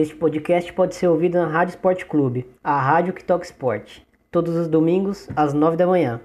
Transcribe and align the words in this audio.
Este 0.00 0.14
podcast 0.14 0.72
pode 0.72 0.94
ser 0.94 1.08
ouvido 1.08 1.36
na 1.36 1.46
Rádio 1.46 1.72
Esporte 1.72 2.06
Clube, 2.06 2.48
a 2.64 2.80
rádio 2.80 3.12
que 3.12 3.22
toca 3.22 3.44
esporte, 3.44 4.02
todos 4.30 4.56
os 4.56 4.66
domingos 4.66 5.28
às 5.36 5.52
9 5.52 5.76
da 5.76 5.86
manhã. 5.86 6.22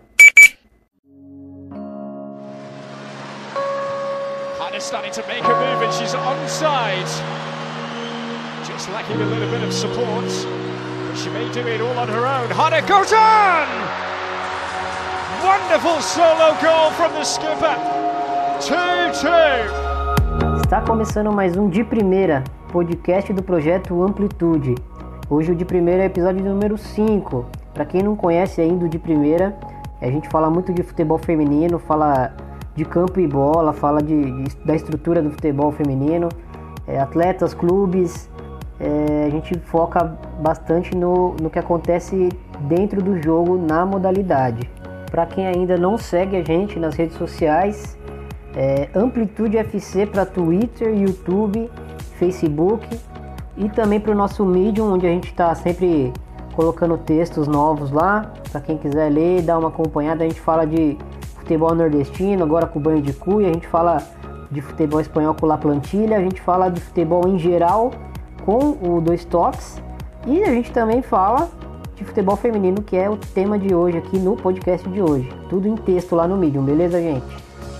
Hannah 4.57 4.79
starting 4.79 5.11
to 5.11 5.21
make 5.27 5.43
a 5.43 5.49
move 5.49 5.83
and 5.83 5.91
she's 5.91 6.15
onside. 6.15 7.05
Just 8.65 8.89
lacking 8.93 9.21
a 9.21 9.25
little 9.25 9.49
bit 9.51 9.61
of 9.67 9.73
support, 9.73 10.23
but 10.23 11.17
she 11.17 11.29
may 11.31 11.49
do 11.51 11.67
it 11.67 11.81
all 11.81 11.99
on 11.99 12.07
her 12.07 12.25
own. 12.25 12.49
Hannah 12.51 12.81
goes 12.87 13.11
on! 13.11 13.67
Wonderful 15.43 16.01
solo 16.01 16.55
goal 16.61 16.91
from 16.91 17.11
the 17.11 17.25
skipper. 17.25 17.75
2-2. 18.61 20.61
Está 20.63 20.79
começando 20.79 21.33
mais 21.33 21.57
um 21.57 21.69
De 21.69 21.83
Primeira, 21.83 22.41
podcast 22.75 23.31
do 23.31 23.41
projeto 23.41 24.03
Amplitude. 24.03 24.75
Hoje 25.29 25.53
o 25.53 25.55
De 25.55 25.63
Primeira 25.63 26.03
é 26.03 26.07
episódio 26.07 26.43
número 26.43 26.77
5. 26.77 27.45
Para 27.73 27.85
quem 27.85 28.03
não 28.03 28.17
conhece 28.17 28.59
ainda 28.59 28.83
o 28.83 28.89
De 28.89 28.99
Primeira, 28.99 29.57
a 30.01 30.07
gente 30.07 30.27
fala 30.27 30.49
muito 30.49 30.73
de 30.73 30.83
futebol 30.83 31.17
feminino, 31.17 31.79
fala 31.79 32.35
de 32.75 32.83
campo 32.83 33.17
e 33.21 33.27
bola, 33.29 33.71
fala 33.71 34.03
de, 34.03 34.29
de 34.29 34.55
da 34.57 34.75
estrutura 34.75 35.21
do 35.21 35.31
futebol 35.31 35.71
feminino, 35.71 36.27
é, 36.85 36.99
atletas, 36.99 37.53
clubes. 37.53 38.29
É, 38.77 39.23
a 39.25 39.29
gente 39.29 39.57
foca 39.59 40.13
bastante 40.41 40.93
no, 40.97 41.33
no 41.41 41.49
que 41.49 41.57
acontece 41.57 42.27
dentro 42.67 43.01
do 43.01 43.23
jogo 43.23 43.57
na 43.57 43.85
modalidade. 43.85 44.69
Para 45.09 45.25
quem 45.25 45.47
ainda 45.47 45.77
não 45.77 45.97
segue 45.97 46.35
a 46.35 46.43
gente 46.43 46.77
nas 46.77 46.93
redes 46.95 47.15
sociais, 47.15 47.97
é 48.53 48.89
Amplitude 48.93 49.57
FC 49.57 50.05
para 50.05 50.25
Twitter, 50.25 50.93
YouTube, 50.93 51.69
Facebook 52.17 52.87
e 53.57 53.69
também 53.69 53.99
para 53.99 54.11
o 54.11 54.15
nosso 54.15 54.45
Medium, 54.45 54.93
onde 54.93 55.05
a 55.05 55.09
gente 55.09 55.27
está 55.27 55.53
sempre 55.55 56.11
colocando 56.55 56.97
textos 56.97 57.47
novos 57.47 57.91
lá. 57.91 58.31
Para 58.51 58.61
quem 58.61 58.77
quiser 58.77 59.09
ler, 59.09 59.41
dar 59.41 59.57
uma 59.57 59.69
acompanhada, 59.69 60.23
a 60.23 60.27
gente 60.27 60.39
fala 60.39 60.65
de 60.65 60.97
futebol 61.35 61.73
nordestino, 61.75 62.43
agora 62.43 62.65
com 62.65 62.79
banho 62.79 63.01
de 63.01 63.13
cuia, 63.13 63.49
a 63.49 63.53
gente 63.53 63.67
fala 63.67 64.01
de 64.51 64.61
futebol 64.61 64.99
espanhol 64.99 65.35
com 65.35 65.45
La 65.45 65.57
Plantilha, 65.57 66.17
a 66.17 66.21
gente 66.21 66.41
fala 66.41 66.69
de 66.69 66.79
futebol 66.81 67.27
em 67.27 67.37
geral 67.37 67.91
com 68.45 68.77
o 68.81 69.01
Dois 69.01 69.25
Toques 69.25 69.81
e 70.25 70.43
a 70.43 70.51
gente 70.51 70.71
também 70.71 71.01
fala 71.01 71.49
de 71.95 72.03
futebol 72.03 72.35
feminino, 72.35 72.81
que 72.81 72.95
é 72.95 73.09
o 73.09 73.17
tema 73.17 73.57
de 73.57 73.73
hoje 73.73 73.97
aqui 73.97 74.17
no 74.17 74.35
podcast 74.35 74.87
de 74.89 75.01
hoje. 75.01 75.31
Tudo 75.49 75.67
em 75.67 75.75
texto 75.75 76.15
lá 76.15 76.27
no 76.27 76.35
Medium, 76.35 76.63
beleza, 76.63 76.99
gente? 76.99 77.25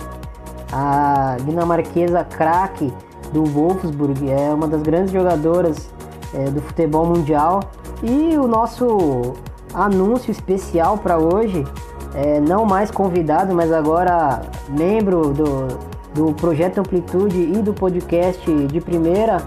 a 0.72 1.38
dinamarquesa 1.46 2.24
craque 2.24 2.94
do 3.32 3.44
Wolfsburg, 3.46 4.30
é 4.30 4.54
uma 4.54 4.68
das 4.68 4.84
grandes 4.84 5.12
jogadoras 5.12 5.93
é, 6.34 6.46
do 6.46 6.62
futebol 6.62 7.06
mundial. 7.06 7.62
E 8.02 8.36
o 8.38 8.48
nosso 8.48 9.34
anúncio 9.74 10.32
especial 10.32 10.98
para 10.98 11.18
hoje, 11.18 11.66
é, 12.14 12.40
não 12.40 12.66
mais 12.66 12.92
convidado, 12.92 13.54
mas 13.54 13.72
agora 13.72 14.42
membro 14.70 15.34
do, 15.34 15.68
do 16.14 16.34
Projeto 16.34 16.80
Amplitude 16.80 17.38
e 17.40 17.62
do 17.62 17.74
podcast 17.74 18.52
de 18.68 18.82
primeira, 18.82 19.38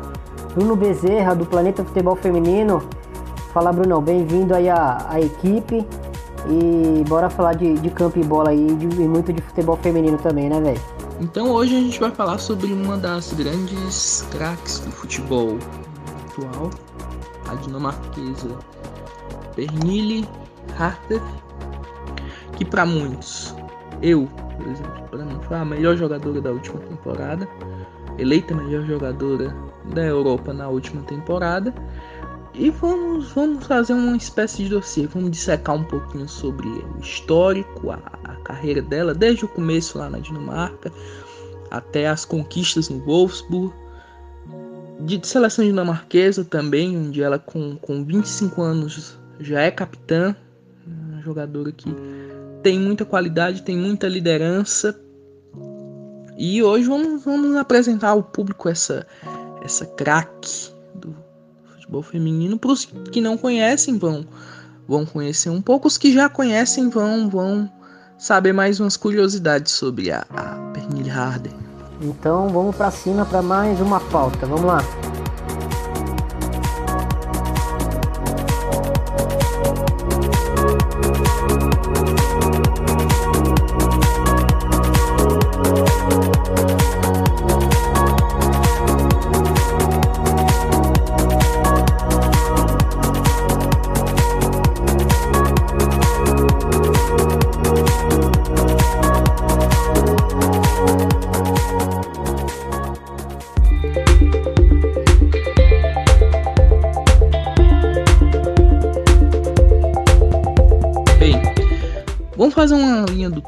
Bruno 0.54 0.74
Bezerra, 0.74 1.34
do 1.34 1.46
Planeta 1.46 1.84
Futebol 1.84 2.16
Feminino. 2.16 2.82
Fala, 3.52 3.72
Bruno, 3.72 4.00
bem-vindo 4.00 4.54
aí 4.54 4.68
à, 4.68 5.06
à 5.08 5.20
equipe. 5.20 5.86
E 6.48 7.04
bora 7.08 7.28
falar 7.28 7.54
de, 7.54 7.74
de 7.74 7.90
campo 7.90 8.18
e 8.18 8.22
bola 8.22 8.50
aí 8.50 8.66
de, 8.76 8.86
e 8.86 9.08
muito 9.08 9.32
de 9.32 9.42
futebol 9.42 9.76
feminino 9.76 10.16
também, 10.16 10.48
né, 10.48 10.60
velho? 10.60 10.80
Então 11.20 11.50
hoje 11.50 11.74
a 11.76 11.80
gente 11.80 11.98
vai 11.98 12.10
falar 12.10 12.38
sobre 12.38 12.72
uma 12.72 12.96
das 12.96 13.32
grandes 13.32 14.24
craques 14.30 14.78
do 14.80 14.92
futebol 14.92 15.58
a 17.48 17.54
dinamarquesa 17.56 18.58
Pernille 19.54 20.28
Harder, 20.78 21.22
que 22.56 22.64
para 22.64 22.84
muitos, 22.84 23.54
eu, 24.02 24.28
por 24.56 24.66
exemplo, 24.66 25.08
para 25.10 25.24
mim 25.24 25.38
foi 25.42 25.56
a 25.56 25.64
melhor 25.64 25.96
jogadora 25.96 26.40
da 26.40 26.50
última 26.50 26.78
temporada, 26.80 27.48
eleita 28.18 28.54
melhor 28.54 28.84
jogadora 28.84 29.54
da 29.94 30.02
Europa 30.02 30.52
na 30.52 30.68
última 30.68 31.02
temporada. 31.02 31.74
E 32.54 32.70
vamos, 32.70 33.32
vamos 33.32 33.66
fazer 33.66 33.92
uma 33.92 34.16
espécie 34.16 34.64
de 34.64 34.70
dossiê, 34.70 35.06
vamos 35.06 35.30
dissecar 35.30 35.76
um 35.76 35.84
pouquinho 35.84 36.26
sobre 36.26 36.66
o 36.68 36.98
histórico, 37.00 37.90
a, 37.90 37.98
a 38.24 38.34
carreira 38.36 38.80
dela, 38.80 39.12
desde 39.12 39.44
o 39.44 39.48
começo 39.48 39.98
lá 39.98 40.08
na 40.08 40.18
Dinamarca 40.18 40.90
até 41.70 42.08
as 42.08 42.24
conquistas 42.24 42.88
no 42.88 42.98
Wolfsburg, 43.00 43.74
de 45.00 45.26
seleção 45.26 45.64
dinamarquesa 45.64 46.44
também, 46.44 46.96
onde 46.96 47.22
ela 47.22 47.38
com, 47.38 47.76
com 47.76 48.04
25 48.04 48.62
anos 48.62 49.18
já 49.38 49.60
é 49.60 49.70
capitã, 49.70 50.34
uma 50.86 51.20
jogadora 51.20 51.70
que 51.70 51.94
tem 52.62 52.78
muita 52.78 53.04
qualidade, 53.04 53.62
tem 53.62 53.76
muita 53.76 54.08
liderança. 54.08 54.98
E 56.38 56.62
hoje 56.62 56.86
vamos, 56.86 57.24
vamos 57.24 57.56
apresentar 57.56 58.10
ao 58.10 58.22
público 58.22 58.68
essa, 58.68 59.06
essa 59.62 59.86
craque 59.86 60.70
do 60.94 61.14
futebol 61.64 62.02
feminino. 62.02 62.58
Para 62.58 62.72
os 62.72 62.84
que 62.84 63.20
não 63.20 63.36
conhecem, 63.36 63.98
vão, 63.98 64.26
vão 64.86 65.06
conhecer 65.06 65.50
um 65.50 65.62
pouco. 65.62 65.88
Os 65.88 65.96
que 65.96 66.12
já 66.12 66.28
conhecem 66.28 66.88
vão, 66.88 67.28
vão 67.28 67.70
saber 68.18 68.52
mais 68.52 68.80
umas 68.80 68.96
curiosidades 68.96 69.72
sobre 69.72 70.10
a, 70.10 70.26
a 70.30 70.56
Pernille 70.72 71.10
Harder. 71.10 71.65
Então 72.00 72.48
vamos 72.48 72.76
para 72.76 72.90
cima 72.90 73.24
para 73.24 73.42
mais 73.42 73.80
uma 73.80 74.00
pauta. 74.00 74.46
Vamos 74.46 74.64
lá. 74.64 75.05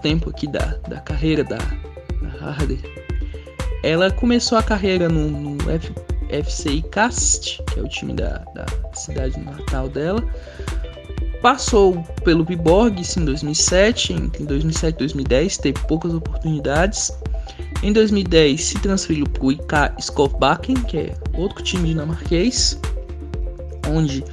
Tempo 0.08 0.30
aqui 0.30 0.46
da, 0.46 0.74
da 0.88 1.00
carreira 1.00 1.44
da, 1.44 1.58
da 1.58 2.50
Harder. 2.50 2.78
Ela 3.82 4.10
começou 4.10 4.56
a 4.56 4.62
carreira 4.62 5.06
no, 5.06 5.28
no 5.28 5.70
F, 5.70 5.92
FC 6.30 6.80
Cast, 6.91 7.62
que 7.64 7.78
é 7.78 7.82
o 7.82 7.88
time 7.88 8.14
da, 8.14 8.38
da 8.54 8.64
cidade 8.94 9.38
natal 9.38 9.86
dela. 9.91 10.24
Passou 11.42 12.02
pelo 12.24 12.43
Viborg 12.43 12.99
em 13.19 13.25
2007, 13.25 14.14
entre 14.14 14.44
2007 14.44 14.94
e 14.94 14.99
2010 14.99 15.58
teve 15.58 15.78
poucas 15.87 16.14
oportunidades. 16.14 17.12
Em 17.82 17.93
2010 17.93 18.64
se 18.64 18.78
transferiu 18.78 19.26
para 19.26 19.44
o 19.44 19.52
IK 19.52 19.93
Skovbakken, 19.99 20.76
que 20.84 20.96
é 20.96 21.14
outro 21.34 21.62
time 21.62 21.88
dinamarquês, 21.88 22.81
onde 23.87 24.25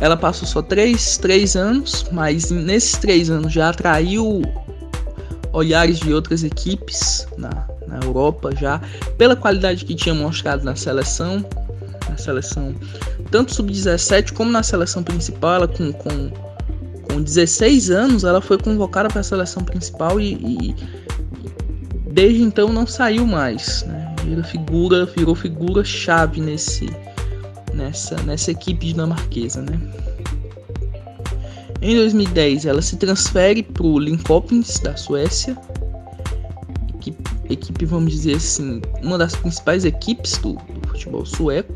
ela 0.00 0.16
passou 0.16 0.46
só 0.46 0.62
três, 0.62 1.18
três 1.18 1.56
anos, 1.56 2.06
mas 2.12 2.52
nesses 2.52 2.92
três 2.92 3.28
anos 3.28 3.52
já 3.52 3.70
atraiu 3.70 4.42
olhares 5.58 5.98
de 5.98 6.12
outras 6.12 6.44
equipes 6.44 7.26
na, 7.36 7.66
na 7.86 7.98
Europa 8.04 8.54
já 8.54 8.80
pela 9.16 9.34
qualidade 9.34 9.84
que 9.84 9.94
tinha 9.94 10.14
mostrado 10.14 10.64
na 10.64 10.76
seleção, 10.76 11.44
na 12.08 12.16
seleção 12.16 12.74
tanto 13.30 13.54
sub-17 13.54 14.32
como 14.32 14.50
na 14.50 14.62
seleção 14.62 15.02
principal, 15.02 15.56
ela 15.56 15.68
com, 15.68 15.92
com, 15.92 16.30
com 17.10 17.22
16 17.22 17.90
anos 17.90 18.24
ela 18.24 18.40
foi 18.40 18.58
convocada 18.58 19.08
para 19.08 19.20
a 19.20 19.24
seleção 19.24 19.62
principal 19.62 20.20
e, 20.20 20.34
e, 20.34 20.74
desde 22.12 22.42
então 22.42 22.72
não 22.72 22.86
saiu 22.86 23.26
mais, 23.26 23.84
né? 23.86 24.14
Virou 24.24 24.44
figura, 24.44 25.06
virou 25.06 25.34
figura 25.34 25.84
chave 25.84 26.40
nesse 26.40 26.88
nessa, 27.74 28.16
nessa 28.22 28.50
equipe 28.50 28.86
dinamarquesa, 28.86 29.62
né? 29.62 29.78
Em 31.80 31.94
2010, 31.94 32.66
ela 32.66 32.82
se 32.82 32.96
transfere 32.96 33.62
para 33.62 33.86
o 33.86 33.98
Linköping 33.98 34.62
da 34.82 34.96
Suécia, 34.96 35.56
equipe, 36.94 37.30
equipe, 37.48 37.84
vamos 37.84 38.12
dizer 38.12 38.36
assim, 38.36 38.82
uma 39.02 39.16
das 39.16 39.36
principais 39.36 39.84
equipes 39.84 40.38
do, 40.38 40.54
do 40.54 40.88
futebol 40.88 41.24
sueco. 41.24 41.72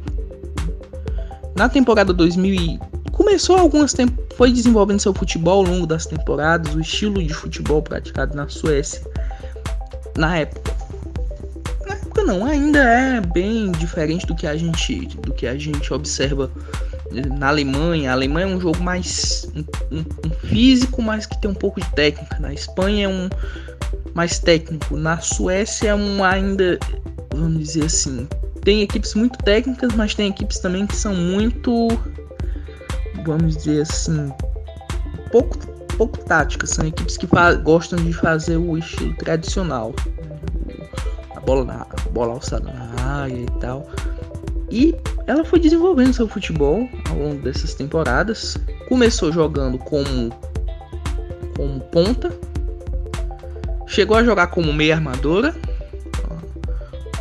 Na 1.57 1.69
temporada 1.69 2.13
2000 2.13 2.81
começou 3.13 3.57
algumas 3.57 3.95
foi 4.37 4.53
desenvolvendo 4.53 4.99
seu 4.99 5.15
futebol 5.15 5.65
ao 5.65 5.73
longo 5.73 5.87
das 5.87 6.07
temporadas, 6.07 6.75
o 6.75 6.81
estilo 6.81 7.23
de 7.23 7.33
futebol 7.33 7.81
praticado 7.81 8.35
na 8.35 8.49
Suécia 8.49 9.03
na 10.17 10.39
época. 10.39 10.75
Na 11.87 11.95
época 11.95 12.25
não, 12.25 12.45
ainda 12.45 12.79
é 12.81 13.21
bem 13.21 13.71
diferente 13.73 14.27
do 14.27 14.35
que 14.35 14.47
a 14.47 14.57
gente 14.57 15.07
do 15.19 15.33
que 15.33 15.47
a 15.47 15.57
gente 15.57 15.93
observa 15.93 16.51
na 17.39 17.49
Alemanha. 17.49 18.11
A 18.11 18.15
Alemanha 18.15 18.47
é 18.47 18.49
um 18.49 18.61
jogo 18.61 18.83
mais 18.83 19.51
um, 19.55 19.99
um, 19.99 20.31
físico, 20.47 21.03
mas 21.03 21.27
que 21.27 21.41
tem 21.41 21.51
um 21.51 21.55
pouco 21.55 21.81
de 21.81 21.91
técnica. 21.93 22.39
Na 22.39 22.53
Espanha 22.53 23.07
é 23.07 23.09
um 23.09 23.29
mais 24.15 24.39
técnico. 24.39 24.97
Na 24.97 25.21
Suécia 25.21 25.91
é 25.91 25.95
um 25.95 26.25
ainda, 26.25 26.79
vamos 27.35 27.59
dizer 27.59 27.85
assim, 27.85 28.27
tem 28.65 28.83
equipes 28.83 29.15
muito 29.15 29.39
técnicas, 29.39 29.95
mas 29.95 30.15
tem 30.15 30.29
equipes 30.29 30.59
também 30.59 30.87
que 30.87 30.97
são 30.97 31.15
muito, 31.15 31.89
vamos 33.25 33.57
dizer 33.57 33.83
assim, 33.83 34.33
pouco 35.31 35.73
pouco 35.97 36.19
táticas. 36.25 36.71
São 36.71 36.87
equipes 36.87 37.17
que 37.17 37.27
gostam 37.63 37.99
de 37.99 38.13
fazer 38.13 38.57
o 38.57 38.77
estilo 38.77 39.15
tradicional, 39.17 39.95
a 41.35 41.41
bola 41.41 41.65
na 41.65 41.83
a 41.83 42.11
bola 42.11 42.35
alçada 42.35 42.73
na 42.73 43.05
área 43.05 43.35
e 43.35 43.47
tal. 43.61 43.87
E 44.73 44.97
ela 45.27 45.45
foi 45.45 45.61
desenvolvendo 45.61 46.15
seu 46.15 46.27
futebol 46.27 46.89
ao 47.11 47.17
longo 47.17 47.43
dessas 47.43 47.75
temporadas. 47.75 48.57
Começou 48.89 49.31
jogando 49.31 49.77
como, 49.77 50.31
como 51.55 51.79
ponta, 51.81 52.33
chegou 53.87 54.17
a 54.17 54.25
jogar 54.25 54.47
como 54.47 54.73
meia 54.73 54.95
armadora, 54.95 55.55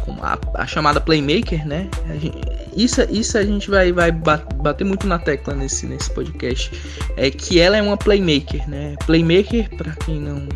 como 0.06 0.24
a, 0.24 0.40
a 0.56 0.66
chamada 0.66 1.02
playmaker, 1.02 1.68
né? 1.68 1.90
Gente, 2.22 2.40
isso, 2.74 3.02
isso 3.10 3.38
a 3.38 3.44
gente 3.44 3.70
vai, 3.70 3.92
vai 3.92 4.14
bater 4.14 4.86
muito 4.86 5.06
na 5.06 5.20
tecla 5.20 5.54
nesse, 5.54 5.86
nesse 5.86 6.10
podcast. 6.12 6.72
É 7.18 7.30
que 7.30 7.60
ela 7.60 7.76
é 7.76 7.82
uma 7.82 7.98
playmaker, 7.98 8.68
né? 8.70 8.96
Playmaker, 9.06 9.70
para 9.76 9.92
quem 10.06 10.22
não, 10.22 10.48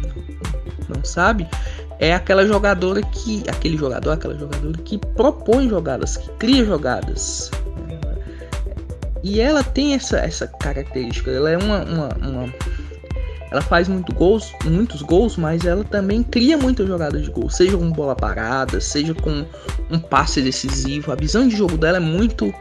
não 0.88 1.04
sabe, 1.04 1.46
é 2.00 2.14
aquela 2.14 2.46
jogadora 2.46 3.02
que. 3.02 3.44
Aquele 3.48 3.78
jogador, 3.78 4.12
aquela 4.12 4.38
jogadora 4.38 4.78
que 4.84 4.98
propõe 4.98 5.70
jogadas, 5.70 6.18
que 6.18 6.30
cria 6.32 6.66
jogadas. 6.66 7.52
E 9.24 9.42
ela 9.42 9.64
tem 9.64 9.96
essa, 9.96 10.18
essa 10.18 10.48
característica. 10.48 11.32
Ela 11.32 11.52
é 11.52 11.58
uma, 11.58 11.84
uma, 11.84 12.10
uma 12.22 12.54
ela 13.52 13.62
faz 13.62 13.88
muito 13.88 14.14
gols, 14.14 14.54
muitos 14.66 15.02
gols, 15.02 15.38
mas 15.38 15.66
ela 15.66 15.84
também 15.84 16.22
cria 16.22 16.58
muitas 16.58 16.88
jogadas 16.88 17.24
de 17.24 17.32
gol, 17.32 17.50
seja 17.50 17.78
com 17.78 17.90
bola 17.90 18.16
parada, 18.16 18.82
seja 18.82 19.14
com 19.14 19.46
um 19.90 19.98
passe 19.98 20.42
decisivo. 20.42 21.12
A 21.12 21.16
visão 21.16 21.48
de 21.48 21.56
jogo 21.56 21.78
dela 21.78 21.98
é 21.98 22.02
muito 22.02 22.54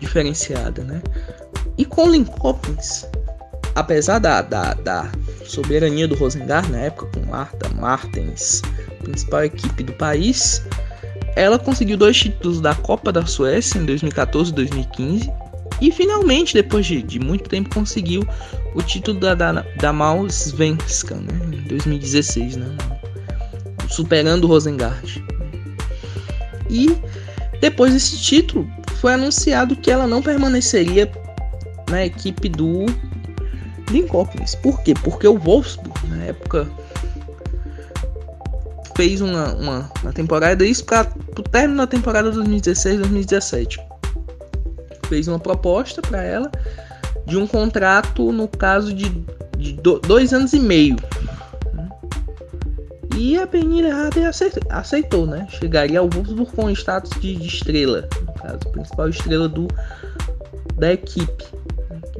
diferenciada, 0.00 0.82
né? 0.82 1.00
E 1.78 1.84
com 1.84 2.08
o 2.08 2.10
Linkopins, 2.10 3.06
apesar 3.74 4.18
da, 4.18 4.42
da, 4.42 4.74
da 4.74 5.12
soberania 5.52 6.08
do 6.08 6.14
Rosengar 6.14 6.68
na 6.70 6.78
época, 6.78 7.06
com 7.12 7.30
Marta 7.30 7.68
Martens, 7.74 8.62
principal 9.02 9.44
equipe 9.44 9.82
do 9.82 9.92
país, 9.92 10.62
ela 11.36 11.58
conseguiu 11.58 11.96
dois 11.98 12.16
títulos 12.16 12.60
da 12.60 12.74
Copa 12.74 13.12
da 13.12 13.26
Suécia 13.26 13.78
em 13.78 13.84
2014 13.84 14.50
e 14.50 14.54
2015. 14.54 15.30
E 15.80 15.92
finalmente, 15.92 16.54
depois 16.54 16.86
de, 16.86 17.02
de 17.02 17.18
muito 17.18 17.50
tempo, 17.50 17.74
conseguiu 17.74 18.26
o 18.74 18.82
título 18.82 19.20
da, 19.20 19.34
da, 19.34 19.52
da 19.78 19.92
Mausvenska, 19.92 21.16
né, 21.16 21.58
em 21.58 21.68
2016, 21.68 22.56
né, 22.56 22.66
superando 23.90 24.44
o 24.44 24.46
Rosengard. 24.46 25.22
E 26.70 26.96
depois 27.60 27.92
desse 27.92 28.18
título, 28.18 28.66
foi 29.00 29.12
anunciado 29.12 29.76
que 29.76 29.90
ela 29.90 30.06
não 30.06 30.22
permaneceria 30.22 31.10
na 31.90 32.06
equipe 32.06 32.48
do 32.48 32.86
Linköping. 33.90 34.44
Por 34.62 34.80
quê? 34.82 34.94
Porque 34.94 35.26
o 35.26 35.38
Wolfsburg, 35.38 36.06
na 36.08 36.24
época, 36.24 36.66
fez 38.96 39.20
uma, 39.20 39.52
uma, 39.54 39.90
uma 40.02 40.12
temporada, 40.12 40.64
isso 40.64 40.84
para 40.84 41.08
o 41.38 41.42
término 41.42 41.78
da 41.78 41.86
temporada 41.86 42.30
2016-2017. 42.32 43.78
Fez 45.08 45.28
uma 45.28 45.38
proposta 45.38 46.00
para 46.00 46.22
ela 46.22 46.50
de 47.26 47.36
um 47.36 47.46
contrato, 47.46 48.32
no 48.32 48.48
caso 48.48 48.92
de, 48.92 49.08
de 49.58 49.72
dois 49.74 50.32
anos 50.32 50.52
e 50.52 50.60
meio. 50.60 50.96
E 53.16 53.38
a 53.38 53.46
Penilha 53.46 53.94
Harder 53.94 54.30
aceitou, 54.70 55.26
né? 55.26 55.46
Chegaria 55.50 56.00
ao 56.00 56.08
Wolfsburg 56.08 56.50
com 56.52 56.70
status 56.70 57.20
de, 57.20 57.36
de, 57.36 57.46
estrela, 57.46 58.08
no 58.26 58.32
caso, 58.32 58.58
principal 58.72 59.08
estrela 59.08 59.48
do, 59.48 59.68
da 60.76 60.94
equipe. 60.94 61.44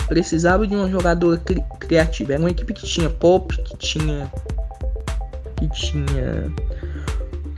Precisava 0.06 0.66
de 0.66 0.74
uma 0.74 0.88
jogadora 0.90 1.38
cri, 1.38 1.62
criativa. 1.78 2.32
Era 2.34 2.42
uma 2.42 2.50
equipe 2.50 2.72
que 2.72 2.86
tinha 2.86 3.08
Pop, 3.08 3.56
que 3.62 3.76
tinha. 3.76 4.30
que 5.56 5.68
tinha. 5.70 6.52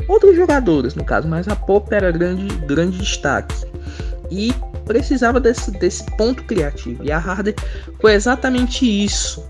Outros 0.08 0.36
jogadores, 0.36 0.94
no 0.94 1.04
caso, 1.04 1.26
mas 1.26 1.48
a 1.48 1.56
Pop 1.56 1.92
era 1.94 2.10
grande, 2.10 2.46
grande 2.66 2.98
destaque. 2.98 3.66
E 4.30 4.52
precisava 4.84 5.40
desse, 5.40 5.70
desse 5.70 6.04
ponto 6.16 6.42
criativo. 6.44 7.02
E 7.04 7.10
a 7.10 7.18
Harder 7.18 7.54
foi 8.00 8.12
exatamente 8.12 8.84
isso. 8.84 9.42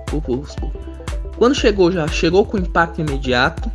Quando 1.36 1.54
chegou 1.54 1.90
já 1.90 2.06
chegou 2.06 2.44
com 2.46 2.58
impacto 2.58 3.00
imediato. 3.00 3.70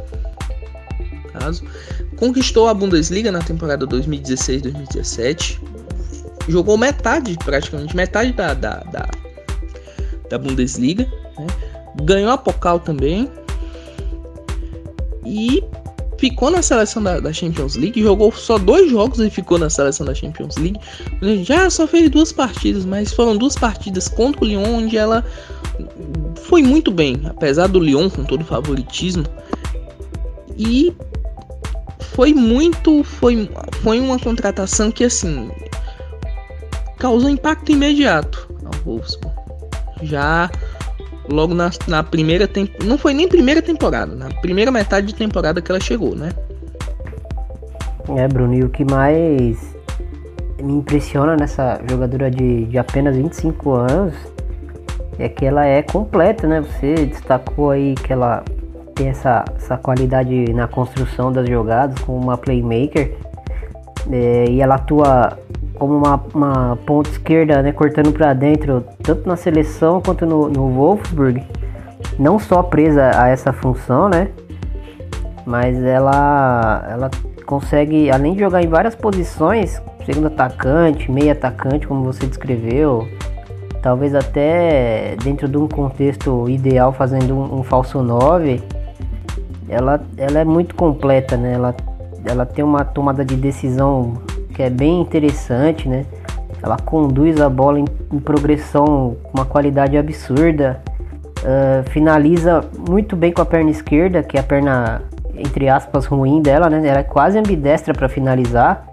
Caso 1.33 1.63
conquistou 2.19 2.67
a 2.67 2.73
Bundesliga 2.73 3.31
na 3.31 3.39
temporada 3.39 3.87
2016-2017. 3.87 5.59
Jogou 6.49 6.77
metade, 6.77 7.37
praticamente 7.45 7.95
metade 7.95 8.33
da, 8.33 8.53
da, 8.53 8.79
da, 8.91 9.09
da 10.29 10.37
Bundesliga. 10.37 11.07
Né? 11.37 11.47
Ganhou 12.03 12.31
a 12.31 12.37
Pokal 12.37 12.79
também. 12.79 13.29
E 15.25 15.63
ficou 16.17 16.51
na 16.51 16.61
seleção 16.61 17.01
da, 17.01 17.19
da, 17.19 17.31
Champions 17.31 17.75
League, 17.75 18.01
jogou 18.01 18.31
só 18.31 18.57
dois 18.57 18.91
jogos 18.91 19.19
e 19.19 19.29
ficou 19.29 19.57
na 19.57 19.69
seleção 19.69 20.05
da 20.05 20.13
Champions 20.13 20.57
League. 20.57 20.79
Já 21.43 21.69
só 21.69 21.87
fez 21.87 22.09
duas 22.09 22.33
partidas, 22.33 22.83
mas 22.83 23.13
foram 23.13 23.37
duas 23.37 23.55
partidas 23.55 24.07
contra 24.07 24.43
o 24.43 24.47
Lyon 24.47 24.79
onde 24.79 24.97
ela 24.97 25.23
foi 26.43 26.61
muito 26.61 26.91
bem, 26.91 27.21
apesar 27.25 27.67
do 27.67 27.79
Lyon 27.79 28.09
com 28.09 28.23
todo 28.23 28.41
o 28.41 28.45
favoritismo. 28.45 29.23
E 30.57 30.93
foi 31.99 32.33
muito, 32.33 33.03
foi, 33.03 33.49
foi 33.81 33.99
uma 33.99 34.19
contratação 34.19 34.91
que 34.91 35.05
assim 35.05 35.49
causou 36.99 37.29
impacto 37.29 37.71
imediato 37.71 38.47
ao 38.63 38.71
Wolfsburg. 38.85 39.35
Já 40.03 40.49
logo 41.29 41.53
na, 41.53 41.69
na 41.87 42.03
primeira 42.03 42.47
temporada. 42.47 42.85
Não 42.85 42.97
foi 42.97 43.13
nem 43.13 43.27
primeira 43.27 43.61
temporada, 43.61 44.15
na 44.15 44.29
primeira 44.41 44.71
metade 44.71 45.07
de 45.07 45.15
temporada 45.15 45.61
que 45.61 45.71
ela 45.71 45.79
chegou, 45.79 46.15
né? 46.15 46.29
É, 48.15 48.27
Bruno, 48.27 48.53
e 48.53 48.63
o 48.63 48.69
que 48.69 48.83
mais 48.83 49.75
me 50.61 50.73
impressiona 50.73 51.35
nessa 51.35 51.79
jogadora 51.89 52.29
de, 52.29 52.65
de 52.65 52.77
apenas 52.77 53.15
25 53.15 53.71
anos 53.71 54.13
é 55.17 55.29
que 55.29 55.45
ela 55.45 55.65
é 55.65 55.81
completa, 55.81 56.47
né? 56.47 56.61
Você 56.61 57.05
destacou 57.05 57.71
aí 57.71 57.93
que 57.95 58.11
ela 58.11 58.43
tem 58.95 59.09
essa, 59.09 59.45
essa 59.55 59.77
qualidade 59.77 60.51
na 60.53 60.67
construção 60.67 61.31
das 61.31 61.47
jogadas 61.47 61.99
como 61.99 62.17
uma 62.17 62.37
playmaker 62.37 63.15
é, 64.11 64.45
e 64.49 64.61
ela 64.61 64.75
atua 64.75 65.37
como 65.79 65.95
uma, 65.97 66.21
uma 66.33 66.77
ponta 66.85 67.09
esquerda, 67.09 67.63
né, 67.63 67.71
cortando 67.71 68.11
para 68.11 68.33
dentro, 68.33 68.83
tanto 69.01 69.27
na 69.27 69.37
seleção 69.37 70.01
quanto 70.01 70.25
no, 70.25 70.49
no 70.49 70.69
Wolfsburg. 70.73 71.41
Não 72.19 72.37
só 72.37 72.61
presa 72.61 73.11
a 73.15 73.29
essa 73.29 73.53
função, 73.53 74.09
né? 74.09 74.27
Mas 75.45 75.81
ela, 75.81 76.85
ela 76.89 77.09
consegue, 77.45 78.11
além 78.11 78.33
de 78.33 78.41
jogar 78.41 78.61
em 78.61 78.67
várias 78.67 78.93
posições, 78.93 79.81
segundo 80.05 80.27
atacante, 80.27 81.09
meio 81.09 81.31
atacante, 81.31 81.87
como 81.87 82.03
você 82.03 82.27
descreveu, 82.27 83.07
talvez 83.81 84.13
até 84.13 85.15
dentro 85.23 85.47
de 85.47 85.57
um 85.57 85.67
contexto 85.67 86.47
ideal, 86.49 86.91
fazendo 86.91 87.33
um, 87.33 87.59
um 87.59 87.63
falso 87.63 88.03
9, 88.03 88.61
ela, 89.69 90.01
ela 90.17 90.39
é 90.39 90.45
muito 90.45 90.75
completa, 90.75 91.37
né? 91.37 91.53
Ela, 91.53 91.75
ela 92.25 92.45
tem 92.45 92.63
uma 92.63 92.83
tomada 92.83 93.23
de 93.23 93.35
decisão 93.35 94.15
que 94.59 94.63
é 94.63 94.69
bem 94.69 94.99
interessante, 94.99 95.87
né? 95.87 96.05
Ela 96.61 96.75
conduz 96.75 97.39
a 97.39 97.47
bola 97.47 97.79
em, 97.79 97.85
em 98.11 98.19
progressão 98.19 99.15
com 99.23 99.31
uma 99.33 99.45
qualidade 99.45 99.97
absurda. 99.97 100.81
Uh, 101.37 101.89
finaliza 101.91 102.65
muito 102.89 103.15
bem 103.15 103.31
com 103.31 103.41
a 103.41 103.45
perna 103.45 103.71
esquerda, 103.71 104.21
que 104.21 104.35
é 104.35 104.41
a 104.41 104.43
perna, 104.43 105.01
entre 105.33 105.69
aspas, 105.69 106.05
ruim 106.05 106.41
dela, 106.41 106.69
né? 106.69 106.85
Ela 106.85 106.99
é 106.99 107.03
quase 107.03 107.39
ambidestra 107.39 107.93
para 107.93 108.09
finalizar. 108.09 108.85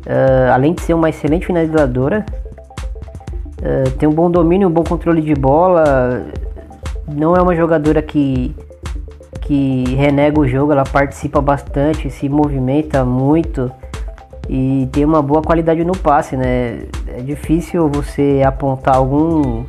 Uh, 0.00 0.52
além 0.52 0.74
de 0.74 0.82
ser 0.82 0.92
uma 0.92 1.08
excelente 1.08 1.46
finalizadora. 1.46 2.26
Uh, 3.62 3.90
tem 3.92 4.06
um 4.06 4.12
bom 4.12 4.30
domínio, 4.30 4.68
um 4.68 4.70
bom 4.70 4.84
controle 4.84 5.22
de 5.22 5.34
bola. 5.34 6.26
Não 7.10 7.34
é 7.34 7.40
uma 7.40 7.56
jogadora 7.56 8.02
que, 8.02 8.54
que 9.40 9.84
renega 9.96 10.38
o 10.38 10.46
jogo, 10.46 10.70
ela 10.70 10.84
participa 10.84 11.40
bastante, 11.40 12.10
se 12.10 12.28
movimenta 12.28 13.06
muito 13.06 13.72
e 14.54 14.86
tem 14.92 15.02
uma 15.02 15.22
boa 15.22 15.40
qualidade 15.40 15.82
no 15.82 15.96
passe, 15.96 16.36
né? 16.36 16.82
É 17.08 17.22
difícil 17.24 17.88
você 17.88 18.42
apontar 18.44 18.96
algum 18.96 19.64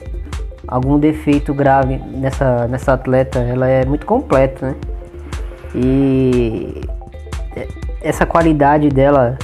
algum 0.67 0.99
defeito 0.99 1.53
grave 1.53 1.97
nessa, 1.97 2.67
nessa 2.67 2.91
atleta, 2.91 3.39
ela 3.39 3.65
é 3.65 3.85
muito 3.85 4.05
completa, 4.05 4.67
né? 4.67 4.75
E 5.73 6.81
essa 8.01 8.25
qualidade 8.25 8.89
dela, 8.89 9.37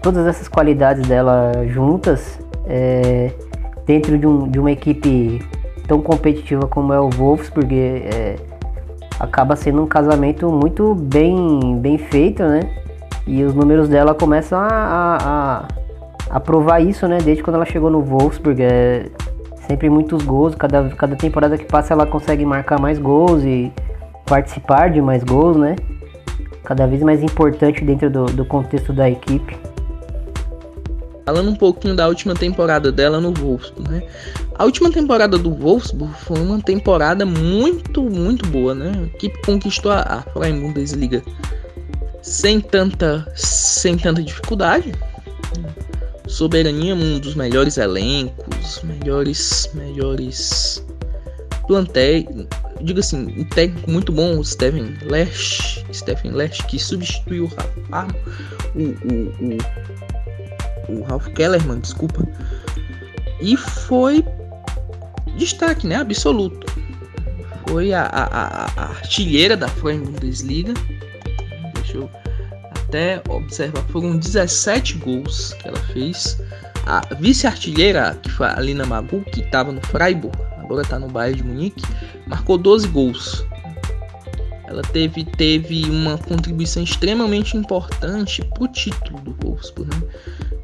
todas 0.00 0.24
essas 0.28 0.46
qualidades 0.46 1.08
dela 1.08 1.50
juntas, 1.66 2.38
é, 2.68 3.32
dentro 3.84 4.16
de, 4.16 4.28
um, 4.28 4.48
de 4.48 4.60
uma 4.60 4.70
equipe 4.70 5.44
tão 5.88 6.00
competitiva 6.00 6.68
como 6.68 6.92
é 6.92 7.00
o 7.00 7.10
Wolfsburg, 7.10 7.76
é, 7.76 8.36
acaba 9.18 9.56
sendo 9.56 9.82
um 9.82 9.86
casamento 9.88 10.48
muito 10.52 10.94
bem, 10.94 11.76
bem 11.80 11.98
feito, 11.98 12.44
né? 12.44 12.85
E 13.26 13.42
os 13.42 13.54
números 13.54 13.88
dela 13.88 14.14
começam 14.14 14.58
a, 14.58 14.68
a, 14.68 15.16
a, 15.16 15.68
a 16.30 16.40
provar 16.40 16.80
isso, 16.80 17.08
né? 17.08 17.18
Desde 17.18 17.42
quando 17.42 17.56
ela 17.56 17.66
chegou 17.66 17.90
no 17.90 18.02
Wolfsburg. 18.02 18.62
É 18.62 19.06
sempre 19.66 19.90
muitos 19.90 20.22
gols. 20.24 20.54
Cada, 20.54 20.88
cada 20.90 21.16
temporada 21.16 21.58
que 21.58 21.64
passa 21.64 21.92
ela 21.92 22.06
consegue 22.06 22.44
marcar 22.46 22.80
mais 22.80 22.98
gols 22.98 23.42
e 23.42 23.72
participar 24.24 24.90
de 24.90 25.00
mais 25.00 25.24
gols, 25.24 25.56
né? 25.56 25.76
Cada 26.64 26.86
vez 26.86 27.02
mais 27.02 27.22
importante 27.22 27.84
dentro 27.84 28.08
do, 28.08 28.26
do 28.26 28.44
contexto 28.44 28.92
da 28.92 29.10
equipe. 29.10 29.56
Falando 31.24 31.50
um 31.50 31.56
pouquinho 31.56 31.96
da 31.96 32.06
última 32.06 32.34
temporada 32.34 32.92
dela 32.92 33.20
no 33.20 33.32
Wolfsburg, 33.34 33.90
né? 33.90 34.02
A 34.54 34.64
última 34.64 34.90
temporada 34.92 35.36
do 35.36 35.52
Wolfsburg 35.52 36.14
foi 36.14 36.40
uma 36.40 36.60
temporada 36.60 37.26
muito, 37.26 38.04
muito 38.04 38.48
boa, 38.48 38.72
né? 38.72 38.92
A 38.94 39.02
equipe 39.06 39.42
conquistou 39.44 39.90
a, 39.90 40.00
a 40.00 40.22
Freien 40.32 40.60
Bundesliga 40.60 41.22
sem 42.26 42.60
tanta, 42.60 43.24
sem 43.36 43.96
tanta 43.96 44.20
dificuldade. 44.20 44.92
Soberania, 46.26 46.92
um 46.94 47.20
dos 47.20 47.36
melhores 47.36 47.78
elencos, 47.78 48.82
melhores, 48.82 49.70
melhores 49.72 50.84
plantéis. 51.68 52.26
Digo 52.82 52.98
assim, 52.98 53.32
um 53.38 53.44
técnico 53.44 53.90
muito 53.90 54.10
bom, 54.10 54.38
o 54.38 54.44
Steven 54.44 54.98
Lesch, 55.04 55.84
Stephen 55.92 56.32
Lesch, 56.32 56.60
que 56.66 56.78
substituiu 56.80 57.44
o, 57.44 57.92
Ralf, 57.92 58.12
o, 58.74 58.82
o, 58.82 59.22
o, 60.92 60.98
o 60.98 61.02
Ralf 61.04 61.28
Kellerman, 61.28 61.78
desculpa. 61.78 62.26
E 63.40 63.56
foi 63.56 64.24
destaque, 65.38 65.86
né? 65.86 65.96
Absoluto. 65.96 66.66
Foi 67.68 67.92
a, 67.92 68.02
a, 68.02 68.66
a, 68.76 68.88
artilheira 68.90 69.56
da 69.56 69.68
Bundesliga 69.68 70.74
eu 71.94 72.10
até 72.70 73.22
observar. 73.28 73.82
Foram 73.88 74.16
17 74.16 74.98
gols 74.98 75.52
que 75.54 75.68
ela 75.68 75.78
fez. 75.92 76.40
A 76.86 77.02
vice-artilheira, 77.18 78.16
que 78.22 78.30
foi 78.30 78.46
a 78.46 78.56
Alina 78.56 78.86
Magu, 78.86 79.24
que 79.32 79.40
estava 79.40 79.72
no 79.72 79.80
Freiburg, 79.86 80.36
agora 80.58 80.82
está 80.82 80.98
no 80.98 81.08
Bayern 81.08 81.42
de 81.42 81.48
Munique, 81.48 81.82
marcou 82.26 82.56
12 82.56 82.86
gols. 82.88 83.44
Ela 84.68 84.82
teve, 84.82 85.24
teve 85.24 85.88
uma 85.88 86.18
contribuição 86.18 86.82
extremamente 86.82 87.56
importante 87.56 88.44
para 88.44 88.64
o 88.64 88.68
título 88.68 89.20
do 89.20 89.32
Wolfsburg. 89.42 89.94
Né? 89.94 90.08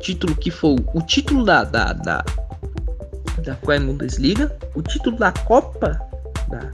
Título 0.00 0.34
que 0.36 0.50
foi 0.50 0.76
o 0.92 1.02
título 1.02 1.44
da, 1.44 1.64
da, 1.64 1.92
da, 1.92 2.24
da 3.44 3.58
Bundesliga, 3.80 4.56
o 4.74 4.82
título 4.82 5.16
da 5.16 5.32
Copa 5.32 6.00
da, 6.48 6.70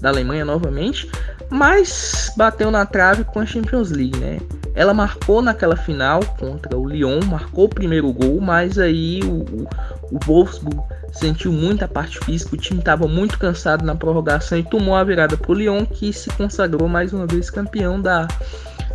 da 0.00 0.08
Alemanha 0.08 0.44
novamente, 0.44 1.08
mas 1.50 2.32
bateu 2.36 2.70
na 2.70 2.86
trave 2.86 3.24
com 3.24 3.40
a 3.40 3.46
Champions 3.46 3.90
League, 3.90 4.16
né? 4.18 4.38
Ela 4.74 4.94
marcou 4.94 5.42
naquela 5.42 5.76
final 5.76 6.20
contra 6.38 6.78
o 6.78 6.88
Lyon, 6.88 7.20
marcou 7.26 7.64
o 7.64 7.68
primeiro 7.68 8.12
gol, 8.12 8.40
mas 8.40 8.78
aí 8.78 9.20
o, 9.24 9.42
o, 9.42 9.68
o 10.12 10.18
Wolfsburg 10.24 10.80
sentiu 11.12 11.52
muita 11.52 11.88
parte 11.88 12.18
física, 12.20 12.54
o 12.54 12.58
time 12.58 12.78
estava 12.78 13.08
muito 13.08 13.36
cansado 13.36 13.84
na 13.84 13.96
prorrogação 13.96 14.56
e 14.58 14.62
tomou 14.62 14.94
a 14.94 15.02
virada 15.02 15.36
para 15.36 15.50
o 15.50 15.54
Lyon, 15.54 15.84
que 15.84 16.12
se 16.12 16.30
consagrou 16.30 16.88
mais 16.88 17.12
uma 17.12 17.26
vez 17.26 17.50
campeão 17.50 18.00
da, 18.00 18.28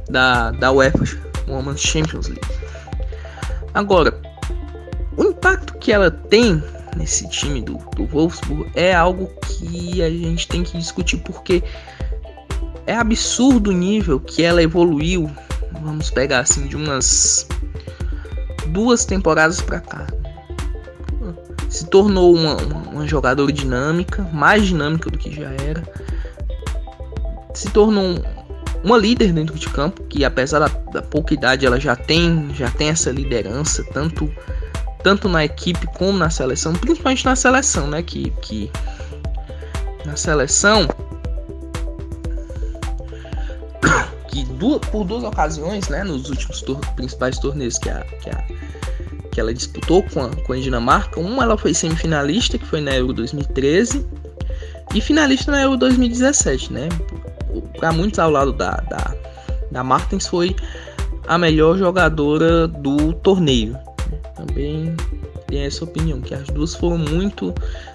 da, 0.10 0.52
da 0.52 0.72
UEFA 0.72 1.04
Women's 1.48 1.82
Champions 1.82 2.28
League. 2.28 2.48
Agora, 3.74 4.18
o 5.18 5.24
impacto 5.24 5.78
que 5.78 5.92
ela 5.92 6.10
tem 6.10 6.64
nesse 6.96 7.28
time 7.30 7.62
do, 7.62 7.78
do 7.96 8.06
Wolfsburg 8.06 8.72
é 8.74 8.94
algo 8.96 9.30
que 9.42 10.02
a 10.02 10.10
gente 10.10 10.48
tem 10.48 10.64
que 10.64 10.78
discutir, 10.78 11.18
porque 11.18 11.62
é 12.88 12.96
absurdo 12.96 13.70
o 13.70 13.74
nível 13.74 14.20
que 14.20 14.44
ela 14.44 14.62
evoluiu. 14.62 15.30
Vamos 15.82 16.10
pegar 16.10 16.40
assim 16.40 16.68
de 16.68 16.76
umas 16.76 17.48
duas 18.68 19.06
temporadas 19.06 19.62
para 19.62 19.80
cá. 19.80 20.08
Se 21.70 21.86
tornou 21.88 22.34
uma, 22.34 22.56
uma, 22.56 22.78
uma, 22.90 23.08
jogadora 23.08 23.52
dinâmica, 23.52 24.24
mais 24.32 24.66
dinâmica 24.66 25.10
do 25.10 25.18
que 25.18 25.34
já 25.34 25.50
era. 25.52 25.84
Se 27.54 27.70
tornou 27.70 28.24
uma 28.84 28.98
líder 28.98 29.34
dentro 29.34 29.56
de 29.56 29.68
campo, 29.70 30.04
que 30.04 30.24
apesar 30.24 30.60
da, 30.60 30.68
da 30.68 31.02
pouca 31.02 31.34
idade 31.34 31.66
ela 31.66 31.80
já 31.80 31.96
tem, 31.96 32.50
já 32.54 32.70
tem 32.70 32.90
essa 32.90 33.12
liderança, 33.12 33.84
tanto 33.94 34.32
tanto 35.06 35.30
na 35.30 35.46
equipe 35.46 35.86
como 35.86 36.18
na 36.18 36.32
seleção, 36.32 36.74
principalmente 36.74 37.24
na 37.26 37.36
seleção, 37.36 37.86
né? 37.86 38.02
Que, 38.02 38.32
que 38.42 38.72
na 40.04 40.16
seleção 40.16 40.88
que 44.56 44.60
du 44.60 44.80
por 44.80 45.04
duas 45.04 45.24
ocasiões, 45.24 45.88
né, 45.90 46.04
nos 46.04 46.30
últimos 46.30 46.62
tor 46.62 46.80
principais 46.96 47.38
torneios 47.38 47.78
que, 47.78 47.90
a, 47.90 48.02
que, 48.22 48.30
a, 48.30 48.44
que 49.32 49.40
ela 49.40 49.54
disputou 49.54 50.04
com 50.04 50.22
a, 50.22 50.30
com 50.30 50.54
a 50.54 50.58
Dinamarca, 50.58 51.20
uma 51.20 51.44
ela 51.44 51.58
foi 51.58 51.74
semifinalista, 51.74 52.58
que 52.58 52.66
foi 52.66 52.82
na 52.82 52.96
Euro 52.96 53.14
2013, 53.14 54.06
e 54.94 55.02
finalista 55.02 55.52
na 55.52 55.62
Euro 55.62 55.78
2017, 55.78 56.72
né? 56.72 56.90
Para 57.78 57.92
muitos 57.92 58.20
ao 58.20 58.32
lado 58.32 58.54
da, 58.54 58.72
da, 58.90 59.16
da 59.72 59.84
Martins 59.84 60.28
foi 60.28 60.56
a 61.28 61.38
melhor 61.38 61.78
jogadora 61.78 62.68
do 62.68 63.14
torneio. 63.14 63.78
Também 64.36 64.96
tem 65.48 65.62
essa 65.62 65.84
opinião, 65.84 66.22
que 66.22 66.34
as 66.34 66.48
duas 66.48 66.76
foram 66.76 66.98
muito. 66.98 67.54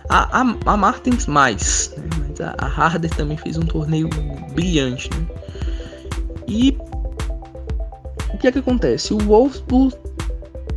A, 0.08 0.40
a, 0.40 0.56
a 0.66 0.76
Martins 0.76 1.26
mais, 1.26 1.94
né? 1.96 2.08
mas 2.18 2.40
a, 2.40 2.54
a 2.58 2.66
Harder 2.66 3.10
também 3.10 3.36
fez 3.36 3.56
um 3.56 3.62
torneio 3.62 4.08
brilhante. 4.52 5.08
Né? 5.10 5.39
E 6.50 6.76
o 8.34 8.38
que 8.38 8.48
é 8.48 8.52
que 8.52 8.58
acontece? 8.58 9.14
O 9.14 9.18
Wolfsburg 9.18 9.94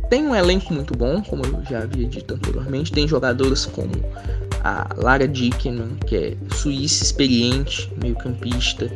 tem 0.08 0.24
um 0.24 0.34
elenco 0.34 0.72
muito 0.72 0.96
bom, 0.96 1.20
como 1.20 1.44
eu 1.44 1.64
já 1.68 1.80
havia 1.80 2.06
dito 2.06 2.32
anteriormente. 2.32 2.92
Tem 2.92 3.08
jogadores 3.08 3.66
como 3.66 3.90
a 4.62 4.88
Lara 4.96 5.26
Dickenman, 5.26 5.96
que 6.06 6.16
é 6.16 6.36
suíça 6.54 7.02
experiente, 7.02 7.92
meio-campista. 8.00 8.88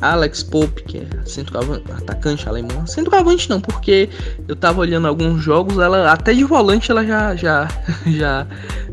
Alex 0.00 0.42
Pope, 0.42 0.82
que 0.84 0.98
é 0.98 1.06
centroavante, 1.26 1.84
atacante 1.92 2.48
alemão. 2.48 2.86
Centroavante 2.86 3.48
não, 3.50 3.60
porque 3.60 4.08
eu 4.48 4.56
tava 4.56 4.80
olhando 4.80 5.06
alguns 5.06 5.42
jogos, 5.42 5.78
ela 5.78 6.10
até 6.10 6.32
de 6.32 6.44
volante 6.44 6.90
ela 6.90 7.04
já 7.04 7.36
já 7.36 7.68
já 8.06 8.46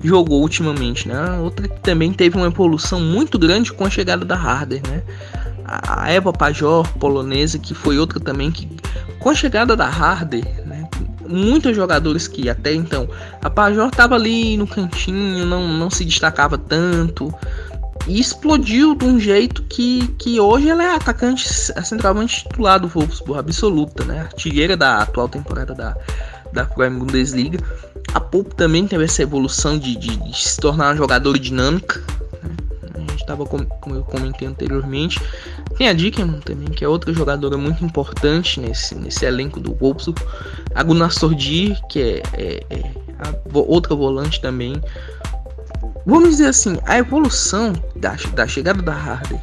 jogou 0.03 0.41
ultimamente, 0.41 1.07
né? 1.07 1.39
Outra 1.39 1.67
que 1.67 1.79
também 1.79 2.11
teve 2.11 2.37
uma 2.37 2.47
evolução 2.47 2.99
muito 2.99 3.39
grande 3.39 3.71
com 3.71 3.85
a 3.85 3.89
chegada 3.89 4.25
da 4.25 4.35
Harder, 4.35 4.81
né? 4.87 5.03
A 5.83 6.11
Eva 6.11 6.33
Pajor 6.33 6.87
polonesa, 6.97 7.57
que 7.59 7.73
foi 7.73 7.97
outra 7.97 8.19
também 8.19 8.51
que 8.51 8.67
com 9.19 9.29
a 9.29 9.35
chegada 9.35 9.75
da 9.75 9.85
Harder, 9.87 10.43
né, 10.65 10.87
muitos 11.27 11.75
jogadores 11.75 12.27
que 12.27 12.49
até 12.49 12.73
então 12.73 13.07
a 13.41 13.49
Pajor 13.49 13.89
estava 13.89 14.15
ali 14.15 14.57
no 14.57 14.67
cantinho, 14.67 15.45
não, 15.45 15.67
não 15.67 15.89
se 15.89 16.03
destacava 16.03 16.57
tanto 16.57 17.33
e 18.07 18.19
explodiu 18.19 18.95
de 18.95 19.05
um 19.05 19.19
jeito 19.19 19.63
que, 19.63 20.07
que 20.17 20.39
hoje 20.39 20.69
ela 20.69 20.83
é 20.83 20.95
atacante, 20.95 21.47
a 21.75 21.83
centralmente 21.83 22.43
titular 22.43 22.79
do 22.79 22.87
Wolfsburg, 22.87 23.39
absoluta, 23.39 24.03
né, 24.03 24.21
artilheira 24.21 24.75
da 24.75 24.97
atual 25.03 25.29
temporada 25.29 25.73
da 25.73 25.95
da 26.51 26.65
Prime 26.65 26.99
Bundesliga. 26.99 27.59
A 28.13 28.19
Pope 28.19 28.55
também 28.55 28.87
teve 28.87 29.05
essa 29.05 29.23
evolução 29.23 29.77
de, 29.77 29.95
de, 29.95 30.17
de 30.17 30.37
se 30.37 30.59
tornar 30.59 30.89
uma 30.89 30.95
jogadora 30.95 31.39
dinâmica, 31.39 32.03
estava 33.15 33.45
como, 33.45 33.65
como 33.65 33.95
eu 33.95 34.03
comentei 34.03 34.47
anteriormente. 34.47 35.19
Tem 35.77 35.87
a 35.89 35.93
Dickerman 35.93 36.39
também, 36.39 36.67
que 36.69 36.83
é 36.83 36.87
outra 36.87 37.13
jogadora 37.13 37.57
muito 37.57 37.83
importante 37.83 38.59
nesse, 38.59 38.95
nesse 38.95 39.25
elenco 39.25 39.59
do 39.59 39.73
Wolfsburg. 39.73 40.21
A 40.75 40.83
Gunnar 40.83 41.11
que 41.89 42.01
é, 42.01 42.21
é, 42.33 42.63
é 42.69 42.91
outra 43.53 43.95
volante 43.95 44.41
também. 44.41 44.81
Vamos 46.05 46.29
dizer 46.29 46.47
assim, 46.47 46.79
a 46.85 46.97
evolução 46.97 47.73
da, 47.95 48.15
da 48.33 48.47
chegada 48.47 48.81
da 48.81 48.93
Harder 48.93 49.39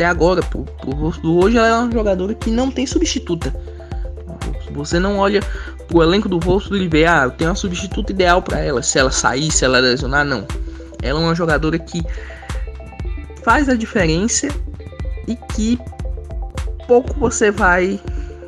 até 0.00 0.06
agora 0.06 0.42
pro, 0.42 0.64
pro 0.64 0.96
Wolfsburg 0.96 1.44
hoje 1.44 1.58
ela 1.58 1.68
é 1.68 1.74
uma 1.74 1.92
jogadora 1.92 2.34
que 2.34 2.50
não 2.50 2.70
tem 2.70 2.86
substituta. 2.86 3.54
Você 4.70 4.98
não 4.98 5.18
olha 5.18 5.42
pro 5.88 6.02
elenco 6.02 6.26
do 6.26 6.40
Wolfsburg 6.40 6.88
ver, 6.88 7.04
ah, 7.04 7.24
eu 7.24 7.30
tenho 7.32 7.50
uma 7.50 7.56
substituta 7.56 8.10
ideal 8.10 8.40
para 8.40 8.60
ela, 8.60 8.82
se 8.82 8.98
ela 8.98 9.10
sair, 9.10 9.50
se 9.50 9.62
ela 9.62 9.78
lesionar, 9.78 10.24
não. 10.24 10.46
Ela 11.02 11.20
é 11.20 11.22
uma 11.22 11.34
jogadora 11.34 11.78
que 11.78 12.02
faz 13.42 13.68
a 13.68 13.74
diferença 13.74 14.48
e 15.26 15.36
que 15.36 15.78
pouco 16.86 17.14
você 17.18 17.50
vai 17.50 18.00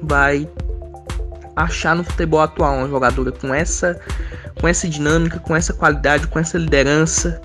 vai 0.03 0.49
achar 1.55 1.95
no 1.95 2.03
futebol 2.03 2.41
atual 2.41 2.77
uma 2.79 2.89
jogadora 2.89 3.31
com 3.31 3.55
essa 3.55 4.01
com 4.61 4.69
essa 4.69 4.89
dinâmica, 4.89 5.39
com 5.41 5.57
essa 5.57 5.73
qualidade, 5.73 6.27
com 6.29 6.39
essa 6.39 6.57
liderança. 6.57 7.41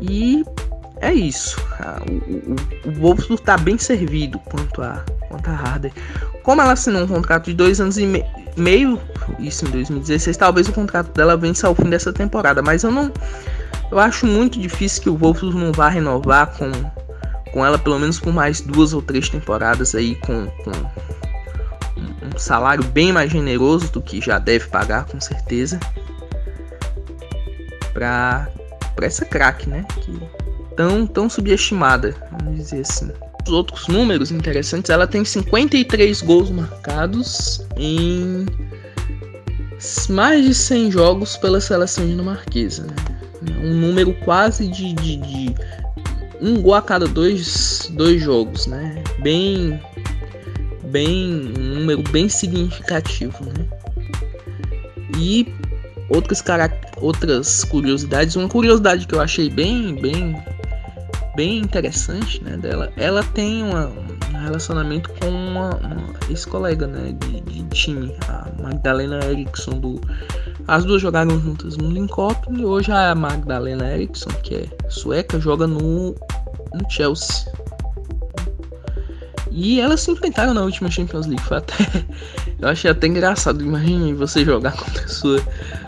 E 0.00 0.44
é 1.00 1.12
isso. 1.12 1.60
O, 2.08 2.90
o, 2.90 2.90
o 2.90 3.00
Wolfsburg 3.00 3.40
está 3.40 3.56
bem 3.56 3.78
servido 3.78 4.38
quanto 4.40 4.82
a, 4.82 5.04
quanto 5.28 5.48
a 5.48 5.52
Harder. 5.52 5.92
Como 6.42 6.60
ela 6.60 6.72
assinou 6.72 7.02
um 7.02 7.06
contrato 7.06 7.46
de 7.46 7.54
dois 7.54 7.80
anos 7.80 7.98
e 7.98 8.06
me, 8.06 8.24
meio, 8.56 9.00
isso 9.38 9.64
em 9.66 9.70
2016, 9.70 10.36
talvez 10.36 10.68
o 10.68 10.72
contrato 10.72 11.12
dela 11.12 11.36
vença 11.36 11.68
ao 11.68 11.74
fim 11.74 11.88
dessa 11.88 12.12
temporada. 12.12 12.62
Mas 12.62 12.82
eu 12.82 12.90
não. 12.90 13.12
Eu 13.92 13.98
acho 13.98 14.26
muito 14.26 14.58
difícil 14.58 15.02
que 15.02 15.10
o 15.10 15.16
Wolfsburg 15.18 15.54
não 15.54 15.70
vá 15.70 15.90
renovar 15.90 16.56
com, 16.56 16.72
com 17.52 17.64
ela 17.64 17.78
pelo 17.78 17.98
menos 17.98 18.18
por 18.18 18.32
mais 18.32 18.62
duas 18.62 18.94
ou 18.94 19.02
três 19.02 19.28
temporadas 19.28 19.94
aí 19.94 20.14
com, 20.14 20.46
com 20.46 20.70
um 22.34 22.38
salário 22.38 22.82
bem 22.82 23.12
mais 23.12 23.30
generoso 23.30 23.92
do 23.92 24.00
que 24.00 24.18
já 24.18 24.38
deve 24.38 24.66
pagar, 24.68 25.04
com 25.04 25.20
certeza. 25.20 25.78
Pra, 27.92 28.48
pra 28.96 29.04
essa 29.04 29.26
craque, 29.26 29.68
né? 29.68 29.84
Que 30.00 30.18
tão, 30.74 31.06
tão 31.06 31.28
subestimada, 31.28 32.16
vamos 32.30 32.56
dizer 32.56 32.80
assim. 32.80 33.12
Os 33.46 33.52
outros 33.52 33.88
números 33.88 34.30
interessantes, 34.30 34.88
ela 34.88 35.06
tem 35.06 35.22
53 35.22 36.22
gols 36.22 36.48
marcados 36.48 37.66
em 37.76 38.46
mais 40.08 40.46
de 40.46 40.54
100 40.54 40.92
jogos 40.92 41.36
pela 41.36 41.60
seleção 41.60 42.06
dinamarquesa. 42.06 42.84
Né? 42.84 43.21
Um 43.62 43.74
número 43.74 44.12
quase 44.24 44.68
de, 44.68 44.92
de, 44.94 45.16
de, 45.16 45.54
um 46.40 46.60
gol 46.60 46.74
a 46.74 46.82
cada 46.82 47.06
dois, 47.06 47.90
dois 47.94 48.20
jogos, 48.20 48.66
né? 48.66 49.02
Bem 49.20 49.80
bem 50.84 51.52
um 51.58 51.74
número 51.80 52.02
bem 52.10 52.28
significativo, 52.28 53.44
né? 53.44 53.66
E 55.18 55.46
outras 56.08 56.42
outras 57.00 57.64
curiosidades, 57.64 58.36
uma 58.36 58.48
curiosidade 58.48 59.06
que 59.06 59.14
eu 59.14 59.20
achei 59.20 59.48
bem 59.48 59.94
bem 59.94 60.36
bem 61.34 61.58
interessante, 61.58 62.42
né, 62.42 62.56
dela, 62.56 62.92
ela 62.96 63.22
tem 63.22 63.62
uma, 63.62 63.86
um 63.86 64.38
relacionamento 64.38 65.10
com 65.20 65.28
uma, 65.28 65.76
uma 65.76 66.14
ex-colega, 66.28 66.86
né, 66.86 67.14
de, 67.18 67.40
de, 67.40 67.62
time, 67.68 68.14
a 68.28 68.48
Magdalena 68.60 69.24
Eriksson 69.24 69.78
do 69.80 70.00
as 70.68 70.84
duas 70.84 71.02
jogaram 71.02 71.38
juntas 71.40 71.76
no 71.76 71.90
Linköping 71.90 72.60
e 72.60 72.64
hoje 72.64 72.92
a 72.92 73.14
Magdalena 73.14 73.92
Eriksson, 73.92 74.30
que 74.42 74.54
é 74.54 74.68
sueca, 74.88 75.40
joga 75.40 75.66
no, 75.66 76.14
no 76.72 76.90
Chelsea. 76.90 77.50
E 79.50 79.80
elas 79.80 80.00
se 80.00 80.10
enfrentaram 80.10 80.54
na 80.54 80.62
última 80.62 80.90
Champions 80.90 81.26
League. 81.26 81.42
Foi 81.42 81.58
até. 81.58 81.74
Eu 82.58 82.68
achei 82.68 82.90
até 82.90 83.06
engraçado. 83.06 83.62
Imagine 83.62 84.14
você 84.14 84.44
jogar 84.44 84.72
contra 84.72 85.04
a 85.04 85.08
sua, 85.08 85.42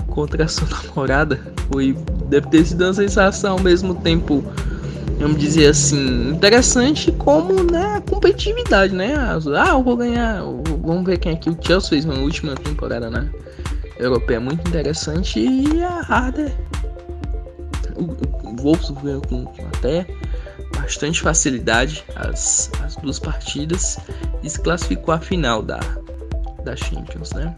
contra 0.09 0.45
a 0.45 0.49
sua 0.49 0.69
namorada. 0.69 1.41
Foi. 1.73 1.97
Deve 2.29 2.49
ter 2.49 2.65
sido 2.67 2.85
uma 2.85 2.93
sensação 2.93 3.53
ao 3.53 3.61
mesmo 3.61 3.95
tempo. 3.95 4.45
Vamos 5.19 5.39
dizer 5.39 5.69
assim, 5.69 6.31
interessante 6.31 7.13
como 7.13 7.63
né, 7.63 7.97
a 7.97 8.01
competitividade, 8.01 8.93
né? 8.93 9.15
Ah, 9.17 9.71
eu 9.71 9.83
vou 9.83 9.97
ganhar. 9.97 10.43
Vamos 10.83 11.05
ver 11.07 11.19
quem 11.19 11.33
aqui 11.33 11.49
o 11.49 11.57
Chelsea 11.59 11.91
fez 11.91 12.05
na 12.05 12.15
última 12.15 12.55
temporada, 12.57 13.09
né? 13.09 13.31
Europeia 13.99 14.41
muito 14.41 14.67
interessante 14.69 15.41
e 15.41 15.83
a 15.83 16.01
Harder. 16.01 16.53
O, 17.97 18.49
o 18.49 18.57
Wolfsburg 18.57 19.27
com, 19.29 19.45
com 19.45 19.67
até 19.67 20.07
bastante 20.77 21.21
facilidade 21.21 22.05
as, 22.17 22.71
as 22.83 22.97
duas 22.97 23.19
partidas 23.19 23.99
e 24.43 24.51
se 24.51 24.61
classificou 24.61 25.15
à 25.15 25.19
final 25.19 25.63
da, 25.63 25.81
da 26.65 26.75
Champions, 26.75 27.33
né? 27.33 27.55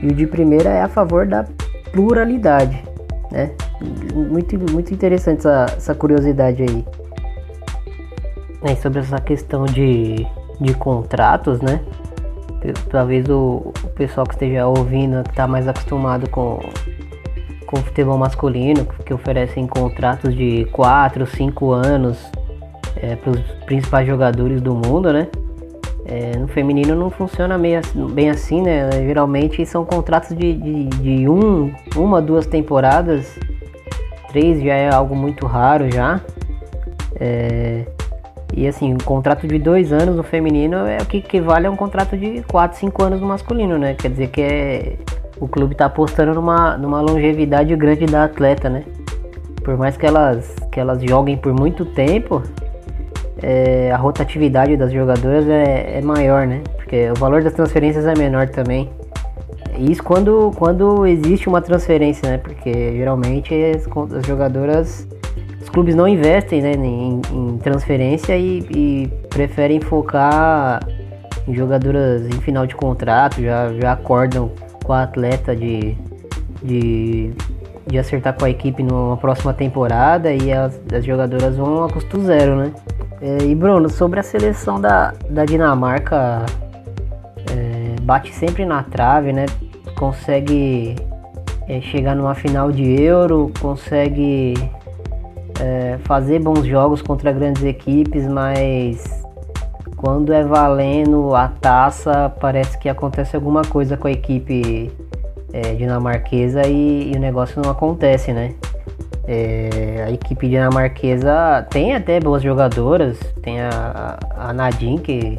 E 0.00 0.08
o 0.08 0.14
de 0.14 0.26
primeira 0.26 0.68
é 0.68 0.82
a 0.82 0.88
favor 0.88 1.26
da 1.26 1.44
pluralidade, 1.92 2.82
né? 3.30 3.54
Muito, 4.14 4.58
muito 4.70 4.92
interessante 4.92 5.40
essa, 5.40 5.66
essa 5.76 5.94
curiosidade 5.94 6.62
aí. 6.62 6.84
É, 8.62 8.76
sobre 8.76 9.00
essa 9.00 9.18
questão 9.20 9.64
de, 9.64 10.24
de 10.60 10.74
contratos, 10.74 11.60
né? 11.60 11.80
Talvez 12.90 13.28
o, 13.28 13.72
o 13.82 13.88
pessoal 13.90 14.26
que 14.26 14.34
esteja 14.34 14.66
ouvindo, 14.66 15.22
que 15.24 15.30
está 15.30 15.46
mais 15.46 15.66
acostumado 15.66 16.28
com, 16.30 16.60
com 17.66 17.78
o 17.78 17.82
futebol 17.82 18.16
masculino, 18.16 18.84
que 18.84 19.12
oferecem 19.12 19.66
contratos 19.66 20.34
de 20.34 20.64
4, 20.66 21.26
5 21.26 21.72
anos 21.72 22.18
é, 22.96 23.16
para 23.16 23.30
os 23.30 23.40
principais 23.66 24.06
jogadores 24.06 24.60
do 24.60 24.74
mundo, 24.74 25.12
né? 25.12 25.28
É, 26.04 26.36
no 26.36 26.48
feminino 26.48 26.96
não 26.96 27.10
funciona 27.10 27.56
meio, 27.56 27.80
bem 28.12 28.28
assim, 28.28 28.60
né? 28.60 28.90
Geralmente 28.92 29.64
são 29.64 29.84
contratos 29.84 30.36
de, 30.36 30.52
de, 30.54 30.84
de, 30.86 31.28
um, 31.28 31.72
uma, 31.96 32.20
duas 32.20 32.46
temporadas. 32.46 33.38
Três 34.30 34.62
já 34.62 34.74
é 34.74 34.92
algo 34.92 35.14
muito 35.14 35.46
raro 35.46 35.90
já. 35.90 36.20
É, 37.20 37.86
e 38.52 38.66
assim, 38.66 38.92
um 38.92 38.98
contrato 38.98 39.46
de 39.46 39.58
dois 39.58 39.92
anos 39.92 40.14
no 40.14 40.22
feminino 40.22 40.76
é 40.86 40.98
o 40.98 41.06
que 41.06 41.18
equivale 41.18 41.66
a 41.66 41.70
um 41.70 41.76
contrato 41.76 42.16
de 42.16 42.42
quatro, 42.42 42.78
cinco 42.78 43.02
anos 43.02 43.20
no 43.20 43.26
masculino, 43.26 43.78
né? 43.78 43.94
Quer 43.94 44.10
dizer 44.10 44.28
que 44.28 44.42
é, 44.42 44.96
o 45.40 45.48
clube 45.48 45.72
está 45.72 45.86
apostando 45.86 46.34
numa, 46.34 46.76
numa 46.76 47.00
longevidade 47.00 47.74
grande 47.76 48.06
da 48.06 48.24
atleta, 48.24 48.68
né? 48.68 48.84
Por 49.64 49.76
mais 49.76 49.96
que 49.96 50.04
elas, 50.04 50.54
que 50.70 50.78
elas 50.78 51.02
joguem 51.02 51.36
por 51.36 51.52
muito 51.52 51.84
tempo, 51.84 52.42
é, 53.42 53.90
a 53.90 53.96
rotatividade 53.96 54.76
das 54.76 54.92
jogadoras 54.92 55.48
é, 55.48 55.98
é, 55.98 56.00
maior, 56.02 56.46
né? 56.46 56.62
Porque 56.76 57.10
o 57.10 57.14
valor 57.14 57.42
das 57.42 57.52
transferências 57.52 58.06
é 58.06 58.14
menor 58.14 58.48
também. 58.48 58.90
Isso 59.78 60.02
quando, 60.02 60.52
quando 60.56 61.06
existe 61.06 61.48
uma 61.48 61.62
transferência, 61.62 62.28
né? 62.28 62.38
Porque 62.38 62.72
geralmente 62.96 63.54
as, 63.54 63.86
as 64.16 64.26
jogadoras, 64.26 65.08
os 65.62 65.68
clubes 65.68 65.94
não 65.94 66.08
investem 66.08 66.60
né, 66.60 66.72
em, 66.72 67.22
em 67.32 67.58
transferência 67.58 68.36
e, 68.36 68.58
e, 68.68 69.06
preferem 69.28 69.80
focar 69.80 70.80
em 71.46 71.54
jogadoras 71.54 72.26
em 72.26 72.40
final 72.40 72.66
de 72.66 72.74
contrato, 72.74 73.40
já, 73.40 73.72
já 73.74 73.92
acordam 73.92 74.50
com 74.84 74.92
a 74.92 75.04
atleta 75.04 75.54
de, 75.54 75.96
de, 76.62 77.32
de 77.86 77.98
acertar 77.98 78.34
com 78.36 78.44
a 78.44 78.50
equipe 78.50 78.82
numa 78.82 79.16
próxima 79.16 79.54
temporada 79.54 80.32
e 80.32 80.52
as, 80.52 80.80
as 80.92 81.04
jogadoras 81.04 81.56
vão 81.56 81.84
a 81.84 81.88
custo 81.88 82.20
zero, 82.22 82.56
né? 82.56 82.72
É, 83.20 83.44
e 83.44 83.54
Bruno, 83.54 83.88
sobre 83.88 84.18
a 84.18 84.22
seleção 84.24 84.80
da, 84.80 85.14
da 85.30 85.44
Dinamarca, 85.44 86.44
é, 87.52 88.00
bate 88.02 88.34
sempre 88.34 88.66
na 88.66 88.82
trave, 88.82 89.32
né? 89.32 89.46
Consegue 89.96 90.96
é, 91.68 91.80
chegar 91.80 92.16
numa 92.16 92.34
final 92.34 92.72
de 92.72 93.00
Euro, 93.00 93.52
consegue 93.60 94.54
é, 95.62 95.98
fazer 96.02 96.40
bons 96.40 96.66
jogos 96.66 97.00
contra 97.00 97.30
grandes 97.30 97.62
equipes, 97.62 98.26
mas 98.26 99.22
quando 99.96 100.32
é 100.32 100.42
valendo 100.42 101.34
a 101.36 101.46
taça, 101.46 102.34
parece 102.40 102.76
que 102.76 102.88
acontece 102.88 103.36
alguma 103.36 103.62
coisa 103.62 103.96
com 103.96 104.08
a 104.08 104.10
equipe 104.10 104.90
é, 105.52 105.74
dinamarquesa 105.74 106.66
e, 106.66 107.12
e 107.12 107.16
o 107.16 107.20
negócio 107.20 107.62
não 107.62 107.70
acontece, 107.70 108.32
né? 108.32 108.54
É, 109.28 110.04
a 110.08 110.10
equipe 110.10 110.48
dinamarquesa 110.48 111.64
tem 111.70 111.94
até 111.94 112.18
boas 112.18 112.42
jogadoras, 112.42 113.16
tem 113.40 113.60
a, 113.60 114.18
a 114.36 114.52
Nadine, 114.52 114.98
que, 114.98 115.38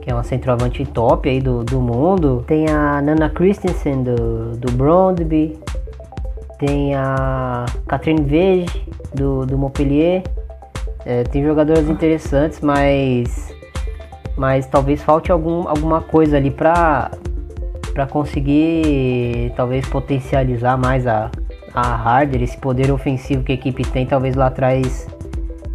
que 0.00 0.10
é 0.10 0.14
uma 0.14 0.22
centroavante 0.22 0.84
top 0.84 1.28
aí 1.28 1.40
do, 1.40 1.64
do 1.64 1.80
mundo, 1.80 2.44
tem 2.46 2.68
a 2.68 3.02
Nana 3.02 3.28
Christensen 3.28 4.04
do, 4.04 4.56
do 4.56 4.70
Brondby, 4.70 5.58
tem 6.60 6.94
a 6.94 7.64
Catherine 7.88 8.22
Vege 8.22 8.86
do, 9.14 9.46
do 9.46 9.56
Montpellier, 9.56 10.22
é, 11.06 11.24
tem 11.24 11.42
jogadoras 11.42 11.88
interessantes, 11.88 12.60
mas, 12.60 13.52
mas 14.36 14.66
talvez 14.66 15.02
falte 15.02 15.32
algum, 15.32 15.66
alguma 15.66 16.02
coisa 16.02 16.36
ali 16.36 16.50
para 16.50 17.10
para 17.94 18.06
conseguir 18.06 19.52
talvez 19.56 19.84
potencializar 19.88 20.76
mais 20.76 21.08
a, 21.08 21.28
a 21.74 21.80
Harder, 21.80 22.40
esse 22.40 22.56
poder 22.56 22.92
ofensivo 22.92 23.42
que 23.42 23.50
a 23.50 23.54
equipe 23.56 23.82
tem, 23.82 24.06
talvez 24.06 24.36
lá 24.36 24.46
atrás 24.46 25.08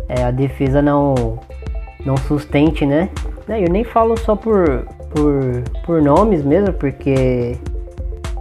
é, 0.07 0.23
a 0.23 0.31
defesa 0.31 0.81
não, 0.81 1.37
não 2.05 2.15
sustente, 2.15 2.85
né? 2.85 3.09
Eu 3.49 3.69
nem 3.69 3.83
falo 3.83 4.17
só 4.17 4.33
por, 4.33 4.87
por, 5.09 5.61
por 5.85 6.01
nomes 6.01 6.41
mesmo, 6.41 6.71
porque 6.73 7.57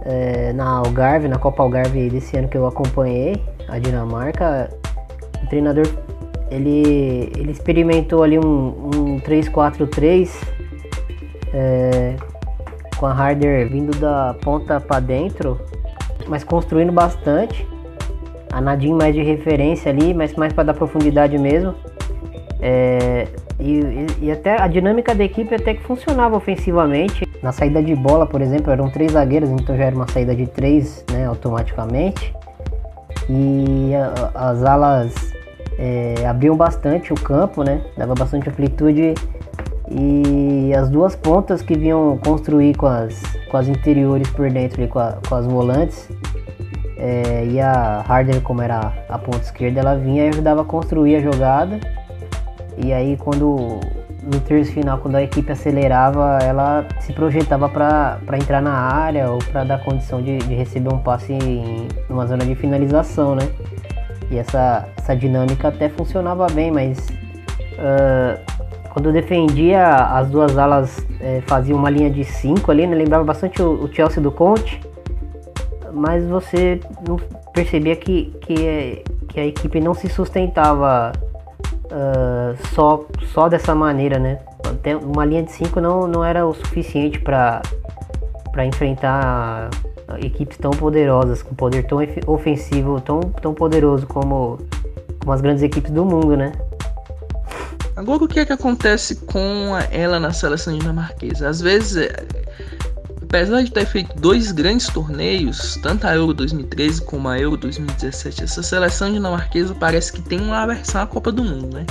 é, 0.05 0.53
na 0.53 0.65
Algarve, 0.65 1.27
na 1.27 1.37
Copa 1.37 1.63
Algarve 1.63 2.09
desse 2.09 2.37
ano 2.37 2.47
que 2.47 2.57
eu 2.57 2.65
acompanhei, 2.65 3.41
a 3.67 3.79
Dinamarca, 3.79 4.69
o 5.43 5.47
treinador 5.47 5.87
ele, 6.49 7.31
ele 7.35 7.51
experimentou 7.51 8.23
ali 8.23 8.37
um, 8.37 8.89
um 8.95 9.19
3-4-3 9.19 10.29
é, 11.53 12.15
com 12.97 13.05
a 13.05 13.13
Harder 13.13 13.67
vindo 13.67 13.97
da 13.99 14.35
ponta 14.41 14.79
para 14.79 14.99
dentro, 14.99 15.59
mas 16.27 16.43
construindo 16.43 16.91
bastante. 16.91 17.67
A 18.51 18.61
Nadine 18.61 18.93
mais 18.93 19.13
de 19.13 19.21
referência 19.21 19.91
ali, 19.91 20.13
mas 20.13 20.33
mais 20.35 20.53
para 20.53 20.65
dar 20.65 20.73
profundidade 20.73 21.37
mesmo. 21.37 21.75
É, 22.61 23.27
e, 23.59 23.81
e, 24.21 24.31
até 24.31 24.61
a 24.61 24.67
dinâmica 24.67 25.13
da 25.13 25.23
equipe 25.23 25.53
até 25.53 25.73
que 25.73 25.83
funcionava 25.83 26.37
ofensivamente. 26.37 27.24
Na 27.41 27.51
saída 27.51 27.81
de 27.81 27.95
bola, 27.95 28.25
por 28.25 28.41
exemplo, 28.41 28.71
eram 28.71 28.89
três 28.89 29.11
zagueiros, 29.11 29.49
então 29.49 29.75
já 29.77 29.85
era 29.85 29.95
uma 29.95 30.07
saída 30.07 30.35
de 30.35 30.47
três 30.47 31.03
né, 31.11 31.25
automaticamente. 31.25 32.33
E 33.29 33.91
a, 33.95 34.49
as 34.49 34.63
alas 34.63 35.13
é, 35.77 36.25
abriam 36.25 36.55
bastante 36.55 37.13
o 37.13 37.15
campo, 37.15 37.63
né? 37.63 37.81
Dava 37.97 38.13
bastante 38.13 38.49
amplitude 38.49 39.13
e 39.89 40.73
as 40.73 40.89
duas 40.89 41.15
pontas 41.15 41.61
que 41.61 41.77
vinham 41.77 42.17
construir 42.23 42.75
com 42.75 42.87
as, 42.87 43.21
com 43.49 43.57
as 43.57 43.67
interiores 43.67 44.29
por 44.31 44.49
dentro 44.49 44.81
ali, 44.81 44.89
com, 44.89 44.99
a, 44.99 45.17
com 45.27 45.35
as 45.35 45.45
volantes 45.45 46.09
é, 46.97 47.45
e 47.45 47.59
a 47.59 48.03
Harder 48.07 48.41
como 48.41 48.61
era 48.61 48.93
a 49.07 49.17
ponta 49.17 49.41
esquerda 49.41 49.79
ela 49.79 49.95
vinha 49.95 50.25
e 50.25 50.29
ajudava 50.29 50.61
a 50.61 50.65
construir 50.65 51.17
a 51.17 51.21
jogada 51.21 51.79
e 52.77 52.91
aí 52.91 53.15
quando 53.17 53.79
no 54.25 54.39
terço 54.39 54.71
final 54.71 54.97
quando 54.97 55.15
a 55.15 55.23
equipe 55.23 55.51
acelerava 55.51 56.39
ela 56.41 56.85
se 56.99 57.13
projetava 57.13 57.69
para 57.69 58.37
entrar 58.37 58.61
na 58.61 58.73
área 58.73 59.29
ou 59.29 59.37
para 59.37 59.63
dar 59.63 59.83
condição 59.83 60.21
de, 60.21 60.37
de 60.39 60.55
receber 60.55 60.91
um 60.93 60.97
passe 60.97 61.33
em 61.33 61.87
uma 62.09 62.25
zona 62.25 62.43
de 62.45 62.55
finalização 62.55 63.35
né 63.35 63.47
e 64.31 64.37
essa, 64.37 64.87
essa 64.97 65.15
dinâmica 65.15 65.67
até 65.67 65.89
funcionava 65.89 66.47
bem 66.47 66.71
mas 66.71 66.97
uh, 67.77 68.55
quando 68.95 69.11
defendia, 69.11 69.93
as 69.93 70.29
duas 70.29 70.57
alas 70.57 71.05
é, 71.19 71.41
faziam 71.41 71.77
uma 71.77 71.89
linha 71.89 72.09
de 72.09 72.23
5 72.23 72.71
ali, 72.71 72.87
né? 72.87 72.95
lembrava 72.95 73.25
bastante 73.25 73.61
o, 73.61 73.83
o, 73.83 73.93
Chelsea 73.93 74.23
do 74.23 74.31
Conte, 74.31 74.79
mas 75.91 76.25
você 76.25 76.79
não 77.05 77.17
percebia 77.53 77.93
que, 77.97 78.33
que, 78.39 79.03
que 79.27 79.37
a 79.37 79.45
equipe 79.45 79.81
não 79.81 79.93
se 79.93 80.07
sustentava 80.07 81.11
uh, 81.91 82.34
só, 82.73 83.05
só 83.33 83.49
dessa 83.49 83.73
maneira, 83.73 84.19
né? 84.19 84.39
Uma 85.03 85.25
linha 85.25 85.43
de 85.43 85.51
5 85.51 85.79
não, 85.79 86.07
não 86.07 86.23
era 86.23 86.45
o 86.45 86.53
suficiente 86.53 87.19
para 87.19 87.61
enfrentar 88.65 89.69
equipes 90.21 90.57
tão 90.57 90.71
poderosas, 90.71 91.41
com 91.41 91.55
poder 91.55 91.87
tão 91.87 91.99
ofensivo, 92.27 93.01
tão, 93.01 93.19
tão 93.19 93.53
poderoso 93.53 94.05
como, 94.05 94.59
como 95.19 95.31
as 95.31 95.41
grandes 95.41 95.63
equipes 95.63 95.91
do 95.91 96.05
mundo, 96.05 96.37
né? 96.37 96.51
Agora, 97.95 98.23
o 98.23 98.27
que 98.27 98.39
é 98.39 98.45
que 98.45 98.53
acontece 98.53 99.15
com 99.15 99.71
ela 99.89 100.19
na 100.19 100.33
seleção 100.33 100.77
dinamarquesa? 100.77 101.47
Às 101.47 101.61
vezes, 101.61 101.95
é, 101.95 102.25
apesar 103.21 103.61
de 103.61 103.71
ter 103.71 103.85
feito 103.85 104.19
dois 104.19 104.51
grandes 104.51 104.87
torneios, 104.87 105.79
tanto 105.81 106.05
a 106.05 106.15
Euro 106.15 106.33
2013 106.33 107.01
como 107.01 107.29
a 107.29 107.39
Euro 107.39 107.55
2017, 107.55 108.43
essa 108.43 108.61
seleção 108.61 109.11
dinamarquesa 109.11 109.73
parece 109.75 110.11
que 110.11 110.21
tem 110.21 110.41
uma 110.41 110.63
aversão 110.63 111.01
à 111.01 111.07
Copa 111.07 111.31
do 111.31 111.43
Mundo, 111.43 111.73
né? 111.73 111.85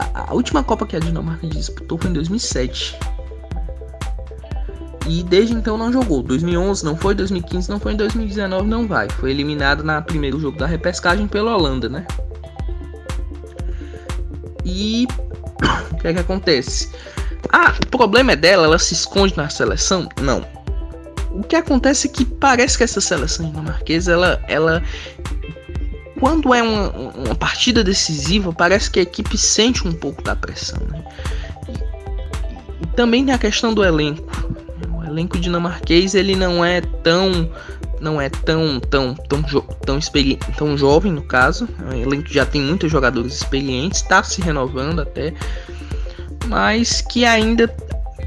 A, 0.00 0.30
a 0.30 0.34
última 0.34 0.64
Copa 0.64 0.86
que 0.86 0.96
a 0.96 1.00
Dinamarca 1.00 1.46
disputou 1.46 1.98
foi 1.98 2.10
em 2.10 2.14
2007. 2.14 2.98
E 5.06 5.22
desde 5.22 5.54
então 5.54 5.76
não 5.76 5.92
jogou. 5.92 6.22
2011 6.22 6.84
não 6.84 6.96
foi, 6.96 7.14
2015 7.14 7.68
não 7.68 7.80
foi, 7.80 7.92
em 7.92 7.96
2019 7.96 8.68
não 8.68 8.86
vai. 8.86 9.08
Foi 9.08 9.30
eliminado 9.30 9.82
na 9.82 10.00
primeiro 10.00 10.38
jogo 10.38 10.56
da 10.56 10.66
repescagem 10.66 11.26
pela 11.26 11.56
Holanda, 11.56 11.88
né? 11.88 12.06
E 14.64 15.06
o 15.92 15.96
que 15.96 16.08
é 16.08 16.12
que 16.12 16.20
acontece? 16.20 16.90
Ah, 17.52 17.74
o 17.82 17.86
problema 17.88 18.32
é 18.32 18.36
dela, 18.36 18.66
ela 18.66 18.78
se 18.78 18.94
esconde 18.94 19.36
na 19.36 19.48
seleção? 19.48 20.08
Não. 20.22 20.46
O 21.32 21.42
que 21.42 21.56
acontece 21.56 22.08
é 22.08 22.10
que 22.10 22.24
parece 22.24 22.76
que 22.76 22.84
essa 22.84 23.00
seleção 23.00 23.46
dinamarquesa, 23.46 24.12
ela, 24.12 24.42
ela 24.48 24.82
quando 26.20 26.52
é 26.52 26.62
uma, 26.62 26.90
uma 26.90 27.34
partida 27.34 27.82
decisiva, 27.82 28.52
parece 28.52 28.90
que 28.90 29.00
a 29.00 29.02
equipe 29.02 29.38
sente 29.38 29.88
um 29.88 29.92
pouco 29.92 30.22
da 30.22 30.36
pressão. 30.36 30.78
Né? 30.86 31.02
E, 31.66 32.84
e 32.84 32.86
também 32.88 33.24
tem 33.24 33.34
a 33.34 33.38
questão 33.38 33.72
do 33.72 33.82
elenco. 33.82 34.22
O 34.94 35.02
elenco 35.02 35.38
dinamarquês 35.38 36.14
ele 36.14 36.36
não 36.36 36.62
é 36.62 36.82
tão 36.82 37.50
não 38.00 38.18
é 38.20 38.30
tão 38.30 38.80
tão 38.80 39.14
tão 39.14 39.46
jo 39.48 39.62
tão, 39.84 39.98
tão 40.56 40.76
jovem 40.76 41.10
no 41.10 41.22
caso. 41.22 41.66
O 41.90 41.94
elenco 41.94 42.28
já 42.28 42.44
tem 42.44 42.60
muitos 42.60 42.92
jogadores 42.92 43.32
experientes, 43.32 44.02
está 44.02 44.22
se 44.22 44.42
renovando 44.42 45.00
até, 45.00 45.32
mas 46.46 47.00
que 47.00 47.24
ainda 47.24 47.66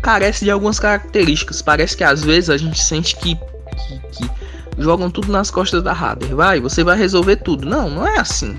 carece 0.01 0.43
de 0.43 0.51
algumas 0.51 0.79
características. 0.79 1.61
Parece 1.61 1.95
que 1.95 2.03
às 2.03 2.23
vezes 2.23 2.49
a 2.49 2.57
gente 2.57 2.83
sente 2.83 3.15
que, 3.15 3.35
que, 3.35 3.99
que 4.11 4.42
jogam 4.77 5.09
tudo 5.09 5.31
nas 5.31 5.51
costas 5.51 5.83
da 5.83 5.91
Hader. 5.91 6.35
Vai, 6.35 6.59
você 6.59 6.83
vai 6.83 6.97
resolver 6.97 7.37
tudo. 7.37 7.65
Não, 7.65 7.89
não 7.89 8.07
é 8.07 8.19
assim. 8.19 8.55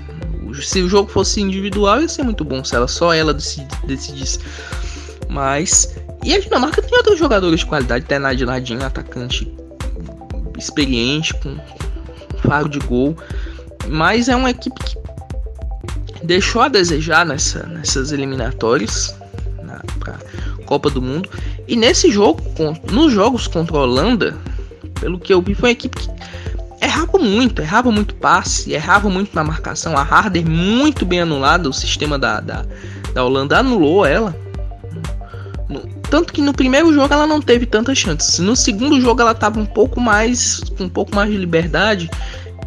Se 0.61 0.81
o 0.81 0.87
jogo 0.87 1.09
fosse 1.09 1.41
individual, 1.41 2.01
ia 2.01 2.07
ser 2.07 2.23
muito 2.23 2.45
bom 2.45 2.63
se 2.63 2.75
ela 2.75 2.87
só 2.87 3.13
ela 3.13 3.33
decidisse. 3.33 4.39
Mas 5.29 5.95
e 6.25 6.33
a 6.33 6.39
Dinamarca 6.39 6.81
tem 6.81 6.97
outros 6.97 7.19
jogadores 7.19 7.59
de 7.59 7.65
qualidade, 7.67 8.05
até 8.05 8.17
Nadinho, 8.17 8.83
atacante 8.83 9.47
experiente, 10.57 11.33
com 11.35 11.55
faro 12.39 12.67
de 12.67 12.79
gol, 12.79 13.15
mas 13.87 14.27
é 14.27 14.35
uma 14.35 14.49
equipe 14.49 14.75
que 14.83 16.25
deixou 16.25 16.63
a 16.63 16.67
desejar 16.67 17.25
nessa, 17.25 17.67
nessas 17.67 18.11
eliminatórias 18.11 19.15
para 19.99 20.17
Copa 20.65 20.89
do 20.89 20.99
Mundo. 20.99 21.29
E 21.67 21.75
nesse 21.75 22.09
jogo, 22.09 22.41
nos 22.91 23.13
jogos 23.13 23.45
contra 23.45 23.77
a 23.77 23.81
Holanda, 23.81 24.35
pelo 24.99 25.19
que 25.19 25.33
eu 25.33 25.41
vi, 25.41 25.53
foi 25.53 25.69
uma 25.69 25.73
equipe 25.73 25.97
que 25.97 26.09
errava 26.81 27.17
muito, 27.17 27.61
errava 27.61 27.91
muito 27.91 28.15
passe, 28.15 28.73
errava 28.73 29.09
muito 29.09 29.35
na 29.35 29.43
marcação. 29.43 29.97
A 29.97 30.01
Harder 30.01 30.47
muito 30.47 31.05
bem 31.05 31.21
anulada, 31.21 31.69
o 31.69 31.73
sistema 31.73 32.17
da, 32.17 32.39
da, 32.39 32.65
da 33.13 33.23
Holanda 33.23 33.57
anulou 33.57 34.05
ela. 34.05 34.35
Tanto 36.09 36.31
que 36.31 36.41
no 36.41 36.53
primeiro 36.53 36.93
jogo 36.93 37.13
ela 37.13 37.25
não 37.25 37.41
teve 37.41 37.65
tantas 37.65 37.97
chances. 37.97 38.39
No 38.39 38.55
segundo 38.55 39.01
jogo 39.01 39.21
ela 39.21 39.31
estava 39.31 39.59
um 39.59 39.65
pouco 39.65 39.99
mais 39.99 40.61
com 40.77 40.85
um 40.85 40.89
pouco 40.89 41.15
mais 41.15 41.31
de 41.31 41.37
liberdade 41.37 42.09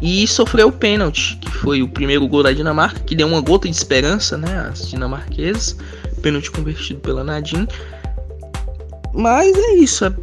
e 0.01 0.27
sofreu 0.27 0.67
o 0.67 0.71
pênalti, 0.71 1.37
que 1.37 1.49
foi 1.49 1.81
o 1.81 1.87
primeiro 1.87 2.27
gol 2.27 2.43
da 2.43 2.51
Dinamarca, 2.51 2.99
que 3.01 3.15
deu 3.15 3.27
uma 3.27 3.41
gota 3.41 3.67
de 3.67 3.75
esperança, 3.75 4.37
né, 4.37 4.69
às 4.69 4.87
dinamarquesas. 4.87 5.75
Pênalti 6.21 6.51
convertido 6.51 6.99
pela 6.99 7.23
Nadine. 7.23 7.67
Mas 9.13 9.57
é 9.57 9.73
isso, 9.75 10.05
é... 10.05 10.13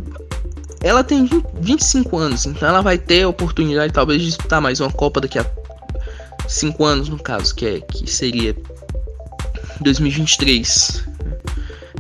ela 0.83 1.03
tem 1.03 1.29
25 1.61 2.17
anos, 2.17 2.47
então 2.47 2.69
ela 2.69 2.83
vai 2.83 2.99
ter 2.99 3.23
a 3.23 3.29
oportunidade 3.29 3.93
talvez 3.93 4.21
de 4.21 4.29
disputar 4.29 4.61
mais 4.61 4.81
uma 4.81 4.91
Copa 4.91 5.21
daqui 5.21 5.39
a 5.39 5.47
5 6.47 6.85
anos, 6.85 7.09
no 7.09 7.19
caso, 7.19 7.55
que 7.55 7.67
é 7.67 7.81
que 7.81 8.09
seria 8.09 8.57
2023. 9.81 11.05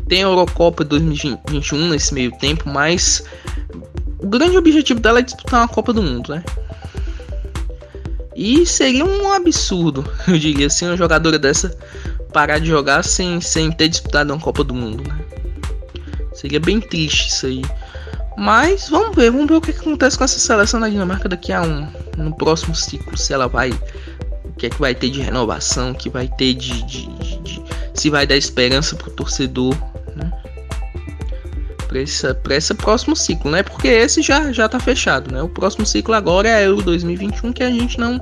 Tem 0.08 0.22
a 0.22 0.26
Eurocopa 0.26 0.84
2021 0.84 1.88
nesse 1.88 2.14
meio 2.14 2.30
tempo, 2.38 2.68
mas 2.68 3.24
o 4.18 4.28
grande 4.28 4.56
objetivo 4.56 5.00
dela 5.00 5.18
é 5.18 5.22
disputar 5.22 5.60
uma 5.60 5.68
Copa 5.68 5.92
do 5.92 6.02
Mundo, 6.02 6.30
né? 6.32 6.44
E 8.34 8.66
seria 8.66 9.04
um 9.04 9.32
absurdo, 9.32 10.08
eu 10.28 10.38
diria 10.38 10.66
assim, 10.66 10.86
uma 10.86 10.96
jogadora 10.96 11.38
dessa 11.38 11.76
parar 12.32 12.58
de 12.58 12.66
jogar 12.66 13.02
sem, 13.02 13.40
sem 13.40 13.72
ter 13.72 13.88
disputado 13.88 14.32
uma 14.32 14.38
Copa 14.38 14.62
do 14.62 14.74
Mundo, 14.74 15.02
né? 15.02 15.18
Seria 16.34 16.60
bem 16.60 16.80
triste 16.80 17.28
isso 17.28 17.46
aí. 17.46 17.62
Mas 18.36 18.88
vamos 18.88 19.16
ver, 19.16 19.30
vamos 19.30 19.48
ver 19.48 19.54
o 19.54 19.60
que 19.60 19.70
acontece 19.70 20.18
com 20.18 20.24
essa 20.24 20.38
seleção 20.38 20.80
da 20.80 20.88
Dinamarca 20.88 21.28
daqui 21.28 21.52
a 21.52 21.62
um 21.62 21.86
no 22.16 22.34
próximo 22.34 22.74
ciclo, 22.74 23.16
se 23.16 23.32
ela 23.32 23.46
vai 23.48 23.70
o 24.44 24.52
que 24.56 24.66
é 24.66 24.70
que 24.70 24.80
vai 24.80 24.94
ter 24.94 25.10
de 25.10 25.20
renovação, 25.20 25.92
que 25.92 26.08
vai 26.08 26.28
ter 26.28 26.54
de, 26.54 26.82
de, 26.84 27.06
de, 27.06 27.38
de 27.38 27.62
se 27.94 28.10
vai 28.10 28.26
dar 28.26 28.36
esperança 28.36 28.94
pro 28.96 29.10
torcedor 29.10 29.74
para 31.86 32.00
esse, 32.00 32.26
esse 32.50 32.74
próximo 32.74 33.16
ciclo, 33.16 33.50
né? 33.50 33.62
Porque 33.62 33.88
esse 33.88 34.22
já 34.22 34.52
já 34.52 34.68
tá 34.68 34.78
fechado, 34.78 35.32
né? 35.32 35.42
O 35.42 35.48
próximo 35.48 35.86
ciclo 35.86 36.14
agora 36.14 36.48
é 36.48 36.68
o 36.68 36.76
2021 36.76 37.52
que 37.52 37.62
a 37.62 37.70
gente 37.70 37.98
não 37.98 38.20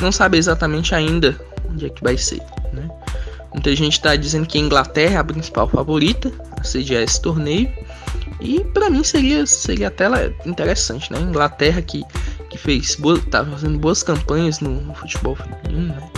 não 0.00 0.12
sabe 0.12 0.36
exatamente 0.36 0.94
ainda 0.94 1.38
onde 1.70 1.86
é 1.86 1.88
que 1.88 2.02
vai 2.02 2.18
ser, 2.18 2.42
né? 2.72 2.88
Muita 3.52 3.74
gente 3.74 3.94
está 3.94 4.14
dizendo 4.16 4.46
que 4.46 4.58
a 4.58 4.60
Inglaterra 4.60 5.14
é 5.14 5.18
a 5.18 5.24
principal 5.24 5.68
favorita 5.68 6.30
a 6.60 6.64
sediar 6.64 7.02
esse 7.02 7.20
torneio. 7.20 7.70
E 8.40 8.60
para 8.60 8.90
mim 8.90 9.02
seria 9.02 9.46
seria 9.46 9.88
até 9.88 10.06
interessante, 10.44 11.12
né? 11.12 11.20
Inglaterra 11.20 11.80
que, 11.80 12.04
que 12.50 12.58
fez 12.58 12.94
boa, 12.96 13.18
tá 13.30 13.44
fazendo 13.44 13.78
boas 13.78 14.02
campanhas 14.02 14.60
no, 14.60 14.94
futebol 14.94 15.36
feminino, 15.36 15.94
né? 15.94 16.10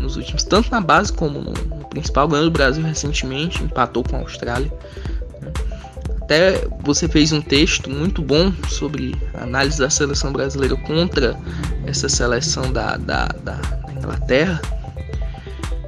Nos 0.00 0.16
últimos, 0.16 0.44
tanto 0.44 0.70
na 0.70 0.80
base 0.80 1.12
como 1.12 1.40
no, 1.40 1.52
no 1.52 1.84
principal, 1.88 2.28
ganhou 2.28 2.46
o 2.46 2.50
Brasil 2.50 2.82
recentemente, 2.82 3.62
empatou 3.62 4.04
com 4.04 4.16
a 4.16 4.20
Austrália. 4.20 4.72
Até 6.22 6.66
você 6.82 7.08
fez 7.08 7.32
um 7.32 7.40
texto 7.40 7.90
muito 7.90 8.22
bom 8.22 8.52
sobre 8.68 9.16
a 9.34 9.44
análise 9.44 9.78
da 9.78 9.90
seleção 9.90 10.32
brasileira 10.32 10.76
contra 10.76 11.38
essa 11.86 12.08
seleção 12.08 12.70
da, 12.72 12.96
da, 12.96 13.26
da 13.42 13.58
Inglaterra. 13.96 14.60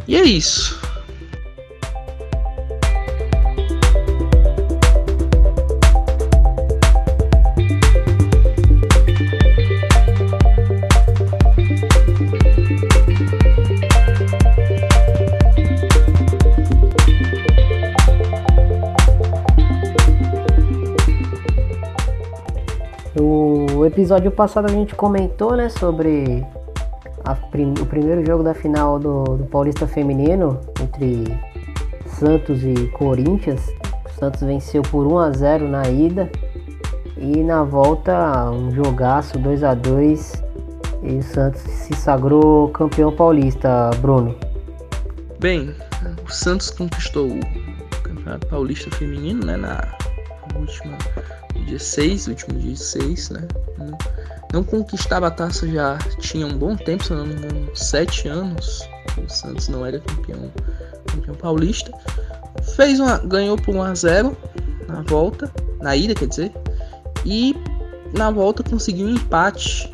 E 0.08 0.16
é 0.16 0.24
isso. 0.24 0.80
Episódio 23.90 24.30
passado 24.30 24.66
a 24.66 24.72
gente 24.72 24.94
comentou, 24.94 25.56
né, 25.56 25.68
sobre 25.68 26.46
prim 27.50 27.74
o 27.80 27.86
primeiro 27.86 28.24
jogo 28.24 28.44
da 28.44 28.54
final 28.54 29.00
do, 29.00 29.24
do 29.24 29.44
Paulista 29.46 29.84
Feminino 29.84 30.60
entre 30.80 31.24
Santos 32.06 32.62
e 32.62 32.86
Corinthians. 32.92 33.60
O 34.06 34.10
Santos 34.20 34.42
venceu 34.42 34.82
por 34.82 35.06
1 35.08 35.18
a 35.18 35.30
0 35.32 35.68
na 35.68 35.88
ida 35.88 36.30
e 37.16 37.42
na 37.42 37.64
volta 37.64 38.48
um 38.50 38.70
jogaço 38.70 39.36
2 39.40 39.64
a 39.64 39.74
2 39.74 40.44
e 41.02 41.16
o 41.16 41.22
Santos 41.22 41.60
se 41.60 41.94
sagrou 41.94 42.68
campeão 42.68 43.10
paulista, 43.10 43.90
Bruno. 44.00 44.36
Bem, 45.40 45.74
o 46.24 46.30
Santos 46.30 46.70
conquistou 46.70 47.26
o 47.26 48.02
Campeonato 48.04 48.46
Paulista 48.46 48.88
Feminino, 48.94 49.44
né, 49.44 49.56
na 49.56 49.80
última 50.54 50.96
dia 51.70 51.78
6, 51.78 52.26
último 52.26 52.58
dia 52.58 52.76
6, 52.76 53.30
né? 53.30 53.48
Não, 53.78 53.98
não 54.52 54.64
conquistava 54.64 55.28
a 55.28 55.30
taça 55.30 55.68
já 55.68 55.96
tinha 56.18 56.46
um 56.46 56.58
bom 56.58 56.76
tempo, 56.76 57.04
se 57.04 57.12
não 57.12 57.26
me 57.26 57.34
engano, 57.34 57.70
7 57.74 58.28
anos. 58.28 58.88
O 59.16 59.28
Santos 59.28 59.68
não 59.68 59.86
era 59.86 60.00
campeão, 60.00 60.50
campeão 61.06 61.34
paulista. 61.36 61.92
Fez 62.74 62.98
uma, 62.98 63.18
ganhou 63.18 63.56
por 63.56 63.74
1 63.74 63.82
a 63.82 63.94
0 63.94 64.36
na 64.88 65.02
volta, 65.02 65.50
na 65.80 65.96
ida, 65.96 66.14
quer 66.14 66.26
dizer. 66.26 66.52
E 67.24 67.54
na 68.16 68.30
volta 68.30 68.62
conseguiu 68.62 69.06
um 69.06 69.10
empate 69.10 69.88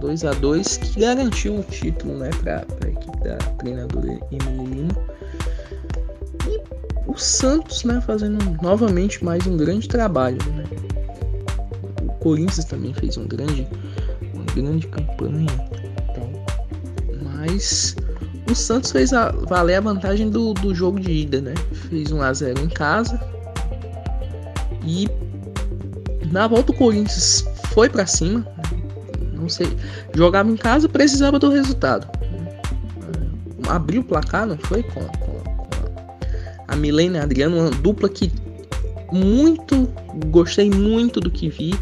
2 0.00 0.24
a 0.24 0.32
2 0.32 0.76
que 0.76 1.00
garantiu 1.00 1.56
o 1.56 1.64
título 1.64 2.18
né, 2.18 2.30
para 2.42 2.64
a 2.84 2.88
equipe 2.88 3.18
da 3.24 3.36
treinadora 3.58 4.20
Emily 4.30 4.66
Lima. 4.66 5.06
E 6.46 6.60
o 7.06 7.16
Santos 7.16 7.82
né, 7.84 8.00
fazendo 8.06 8.38
novamente 8.62 9.24
mais 9.24 9.46
um 9.46 9.56
grande 9.56 9.88
trabalho. 9.88 10.38
Né? 10.52 10.55
Corinthians 12.26 12.64
também 12.64 12.92
fez 12.92 13.16
um 13.16 13.24
grande, 13.24 13.68
uma 14.34 14.44
grande 14.46 14.88
campanha. 14.88 15.46
Então, 16.10 16.28
mas 17.22 17.94
o 18.50 18.54
Santos 18.54 18.90
fez 18.90 19.12
a, 19.12 19.30
valer 19.30 19.76
a 19.76 19.80
vantagem 19.80 20.28
do, 20.28 20.52
do 20.54 20.74
jogo 20.74 20.98
de 20.98 21.12
ida. 21.12 21.40
Né? 21.40 21.54
Fez 21.88 22.10
1 22.10 22.20
a 22.20 22.32
0 22.32 22.60
em 22.64 22.68
casa. 22.68 23.20
E 24.84 25.08
na 26.32 26.48
volta 26.48 26.72
o 26.72 26.74
Corinthians 26.74 27.44
foi 27.72 27.88
para 27.88 28.06
cima, 28.06 28.44
não 29.32 29.48
sei, 29.48 29.68
jogava 30.12 30.50
em 30.50 30.56
casa, 30.56 30.88
precisava 30.88 31.38
do 31.38 31.48
resultado. 31.48 32.08
Abriu 33.68 34.00
o 34.00 34.04
placar, 34.04 34.46
não 34.46 34.58
foi? 34.58 34.82
Com, 34.82 35.00
com, 35.00 35.40
com 35.44 35.74
a 36.66 36.74
Milena 36.74 37.18
e 37.18 37.20
a 37.20 37.22
Adriano, 37.22 37.56
uma 37.56 37.70
dupla 37.70 38.08
que 38.08 38.32
muito, 39.12 39.88
gostei 40.26 40.68
muito 40.68 41.20
do 41.20 41.30
que 41.30 41.48
vi. 41.48 41.72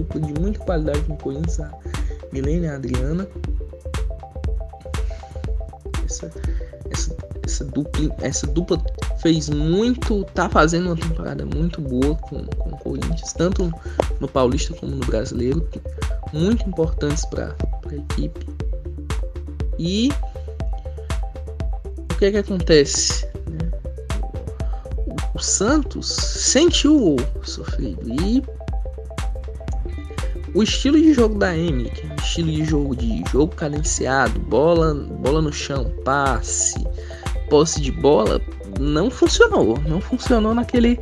Dupla 0.00 0.20
de 0.20 0.40
muita 0.40 0.58
qualidade 0.60 1.04
no 1.06 1.16
Corinthians, 1.18 1.60
a 1.60 1.70
Milena 2.32 2.66
e 2.66 2.68
a 2.70 2.74
Adriana. 2.76 3.28
Essa, 6.06 6.30
essa, 6.90 7.16
essa, 7.42 7.64
dupla, 7.66 8.16
essa 8.22 8.46
dupla 8.46 8.82
fez 9.20 9.50
muito, 9.50 10.24
tá 10.34 10.48
fazendo 10.48 10.86
uma 10.86 10.96
temporada 10.96 11.44
muito 11.44 11.82
boa 11.82 12.14
com, 12.16 12.46
com 12.46 12.70
o 12.70 12.78
Corinthians, 12.78 13.34
tanto 13.34 13.70
no 14.18 14.26
Paulista 14.26 14.72
como 14.72 14.92
no 14.92 15.04
Brasileiro 15.04 15.68
muito 16.32 16.66
importantes 16.66 17.26
para 17.26 17.54
a 17.90 17.94
equipe. 17.94 18.46
E 19.78 20.10
o 22.10 22.16
que 22.16 22.24
é 22.24 22.30
que 22.30 22.38
acontece? 22.38 23.26
Né? 23.46 23.70
O, 25.34 25.36
o 25.36 25.38
Santos 25.38 26.08
sentiu 26.08 27.16
o 27.16 27.44
sofrido 27.44 28.08
e 28.08 28.42
o 30.54 30.62
estilo 30.62 30.96
de 30.96 31.12
jogo 31.12 31.38
da 31.38 31.56
Emily, 31.56 31.90
que 31.90 32.06
é 32.06 32.12
um 32.12 32.16
estilo 32.16 32.50
de 32.50 32.64
jogo 32.64 32.96
de 32.96 33.22
jogo 33.30 33.54
cadenciado, 33.54 34.38
bola, 34.40 34.94
bola 34.94 35.40
no 35.40 35.52
chão, 35.52 35.92
passe, 36.04 36.84
posse 37.48 37.80
de 37.80 37.92
bola, 37.92 38.40
não 38.78 39.10
funcionou, 39.10 39.78
não 39.86 40.00
funcionou 40.00 40.54
naquele 40.54 40.98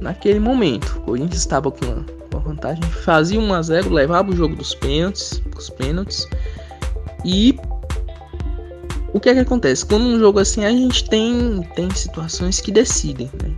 naquele 0.00 0.38
momento. 0.38 0.98
O 0.98 1.00
Corinthians 1.02 1.40
estava 1.40 1.70
com 1.70 2.04
uma 2.32 2.40
vantagem, 2.40 2.82
fazia 2.82 3.38
1 3.38 3.54
a 3.54 3.62
0, 3.62 3.90
levava 3.90 4.30
o 4.30 4.36
jogo 4.36 4.54
dos 4.54 4.74
pênaltis, 4.74 5.42
os 5.56 5.70
pênaltis. 5.70 6.26
E 7.24 7.58
o 9.12 9.20
que 9.20 9.28
é 9.28 9.34
que 9.34 9.40
acontece? 9.40 9.84
Quando 9.84 10.04
um 10.04 10.18
jogo 10.18 10.38
assim, 10.38 10.64
a 10.64 10.70
gente 10.70 11.08
tem 11.08 11.62
tem 11.74 11.90
situações 11.90 12.60
que 12.60 12.70
decidem, 12.70 13.30
né? 13.42 13.54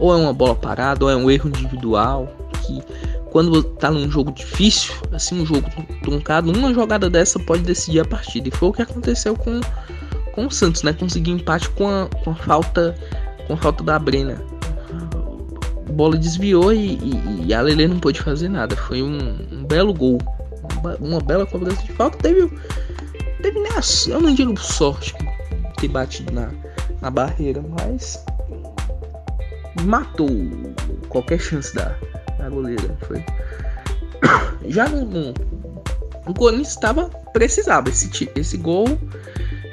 Ou 0.00 0.12
é 0.12 0.16
uma 0.16 0.32
bola 0.32 0.54
parada, 0.54 1.04
ou 1.04 1.10
é 1.10 1.16
um 1.16 1.30
erro 1.30 1.48
individual 1.48 2.28
que 2.62 2.82
quando 3.34 3.64
tá 3.64 3.90
num 3.90 4.08
jogo 4.08 4.30
difícil, 4.30 4.94
assim, 5.10 5.40
um 5.40 5.44
jogo 5.44 5.68
truncado, 6.04 6.52
uma 6.52 6.72
jogada 6.72 7.10
dessa 7.10 7.36
pode 7.36 7.64
decidir 7.64 7.98
a 7.98 8.04
partida. 8.04 8.46
E 8.46 8.52
foi 8.52 8.68
o 8.68 8.72
que 8.72 8.82
aconteceu 8.82 9.34
com, 9.34 9.60
com 10.30 10.46
o 10.46 10.50
Santos, 10.52 10.84
né? 10.84 10.92
Conseguiu 10.92 11.34
empate 11.34 11.68
com 11.70 11.88
a, 11.88 12.08
com 12.22 12.30
a 12.30 12.34
falta 12.36 12.94
com 13.48 13.54
a 13.54 13.56
falta 13.56 13.82
da 13.82 13.98
Brena 13.98 14.40
bola 15.94 16.16
desviou 16.16 16.72
e, 16.72 16.96
e, 16.96 17.46
e, 17.46 17.54
a 17.54 17.60
Lele 17.60 17.88
não 17.88 17.98
pôde 17.98 18.20
fazer 18.20 18.48
nada. 18.48 18.76
Foi 18.76 19.02
um, 19.02 19.18
um 19.50 19.64
belo 19.64 19.92
gol. 19.92 20.18
Uma, 21.00 21.20
bela 21.20 21.44
cobrança 21.44 21.82
de 21.82 21.92
falta. 21.92 22.18
Teve, 22.18 22.48
teve 23.42 23.58
a, 23.68 23.80
eu 24.10 24.20
não 24.20 24.32
digo 24.32 24.56
sorte 24.58 25.12
ter 25.80 25.88
batido 25.88 26.32
na, 26.32 26.50
na 27.00 27.10
barreira, 27.10 27.62
mas 27.80 28.24
matou 29.82 30.28
qualquer 31.08 31.40
chance 31.40 31.74
da, 31.74 31.96
da 32.44 32.50
goleira. 32.50 32.96
Foi. 33.00 33.24
Já 34.68 34.88
no, 34.88 35.04
no, 35.04 36.34
Corinthians 36.34 36.68
estava 36.68 37.08
precisava 37.32 37.88
esse 37.88 38.30
esse 38.36 38.56
gol 38.56 38.86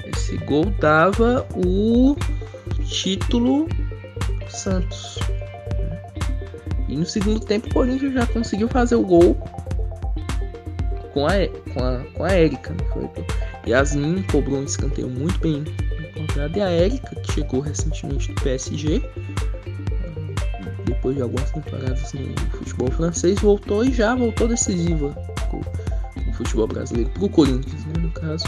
esse 0.05 0.37
gol 0.37 0.65
dava 0.79 1.47
o 1.55 2.15
título 2.83 3.67
Santos 4.49 5.19
e 6.89 6.97
no 6.97 7.05
segundo 7.05 7.39
tempo 7.39 7.69
o 7.69 7.73
Corinthians 7.73 8.13
já 8.13 8.25
conseguiu 8.27 8.67
fazer 8.67 8.95
o 8.95 9.03
gol 9.03 9.35
com 11.13 11.27
a, 11.27 11.31
com 11.73 11.83
a, 11.83 11.99
com 12.13 12.23
a 12.23 12.37
Erika, 12.37 12.73
não 12.73 12.85
foi? 12.87 13.09
Yasmin 13.67 14.23
cobrou 14.23 14.59
um 14.59 14.63
escanteio 14.63 15.09
muito 15.09 15.39
bem 15.39 15.63
encontrado 16.15 16.57
e 16.57 16.61
a 16.61 16.71
Erika, 16.71 17.15
que 17.15 17.33
chegou 17.33 17.59
recentemente 17.59 18.31
do 18.33 18.41
PSG, 18.41 19.01
depois 20.85 21.15
de 21.15 21.21
algumas 21.21 21.51
temporadas 21.51 22.13
no 22.13 22.57
futebol 22.57 22.91
francês, 22.91 23.39
voltou 23.39 23.83
e 23.83 23.91
já 23.91 24.15
voltou 24.15 24.47
decisiva 24.47 25.15
no 26.25 26.33
futebol 26.33 26.67
brasileiro, 26.67 27.09
pro 27.11 27.29
Corinthians, 27.29 27.85
né, 27.85 27.93
no 27.99 28.11
caso. 28.11 28.45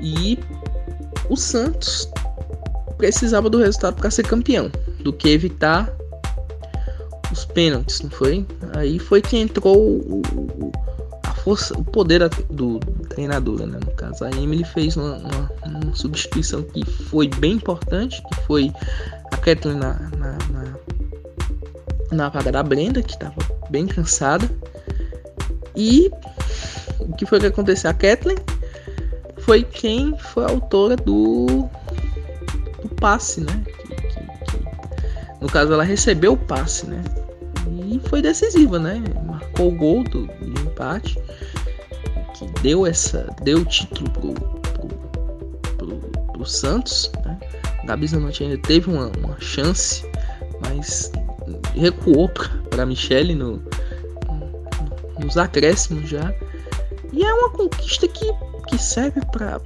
E 0.00 0.38
o 1.28 1.36
Santos 1.36 2.08
precisava 2.96 3.48
do 3.48 3.58
resultado 3.58 3.96
para 3.96 4.10
ser 4.10 4.24
campeão, 4.24 4.70
do 5.00 5.12
que 5.12 5.28
evitar 5.28 5.92
os 7.32 7.44
pênaltis, 7.44 8.00
não 8.02 8.10
foi? 8.10 8.46
Aí 8.76 8.98
foi 8.98 9.22
que 9.22 9.38
entrou 9.38 9.76
o, 9.76 10.22
o, 10.34 10.72
a 11.24 11.34
força, 11.34 11.76
o 11.78 11.82
poder 11.82 12.28
do, 12.28 12.78
do 12.78 13.08
treinador, 13.08 13.66
né? 13.66 13.78
No 13.84 13.92
caso, 13.92 14.24
a 14.24 14.30
Emily 14.30 14.64
fez 14.64 14.96
uma, 14.96 15.16
uma, 15.16 15.50
uma, 15.64 15.94
substituição 15.94 16.62
que 16.62 16.84
foi 16.84 17.28
bem 17.28 17.52
importante, 17.54 18.22
que 18.22 18.40
foi 18.42 18.72
Kathleen 19.42 19.78
na, 19.78 19.94
na, 20.16 20.38
na, 20.50 20.74
na 22.10 22.28
vaga 22.28 22.52
da 22.52 22.62
Brenda, 22.62 23.02
que 23.02 23.12
estava 23.12 23.34
bem 23.70 23.86
cansada. 23.86 24.48
E 25.76 26.10
o 27.00 27.12
que 27.16 27.26
foi 27.26 27.40
que 27.40 27.46
aconteceu? 27.46 27.90
A 27.90 27.94
Kathleen 27.94 28.38
foi 29.38 29.62
quem 29.62 30.16
foi 30.16 30.44
a 30.44 30.50
autora 30.50 30.96
do, 30.96 31.68
do 32.82 32.88
passe, 33.00 33.40
né? 33.40 33.62
Que, 33.64 33.88
que, 33.88 34.06
que, 34.06 35.40
no 35.40 35.48
caso, 35.48 35.72
ela 35.72 35.84
recebeu 35.84 36.34
o 36.34 36.36
passe, 36.36 36.86
né? 36.86 37.02
e 37.92 38.00
foi 38.08 38.22
decisiva, 38.22 38.78
né? 38.78 39.02
Marcou 39.26 39.68
o 39.68 39.76
gol 39.76 40.04
do, 40.04 40.26
do 40.26 40.60
empate 40.60 41.18
que 42.34 42.46
deu 42.62 42.86
essa 42.86 43.28
deu 43.42 43.58
o 43.58 43.64
título 43.64 44.10
pro, 44.10 44.32
pro, 44.32 44.88
pro, 45.76 45.98
pro 46.32 46.46
Santos. 46.46 47.10
Gabi 47.84 48.06
Zanotti 48.06 48.44
ainda 48.44 48.58
teve 48.58 48.90
uma, 48.90 49.10
uma 49.18 49.40
chance, 49.40 50.04
mas 50.60 51.10
recuou 51.74 52.28
para 52.70 52.86
Michele 52.86 53.34
no, 53.34 53.62
nos 55.18 55.36
acréscimos 55.36 56.08
já. 56.08 56.32
E 57.12 57.24
é 57.24 57.34
uma 57.34 57.50
conquista 57.50 58.08
que, 58.08 58.32
que 58.68 58.78
serve 58.78 59.20
para 59.32 59.60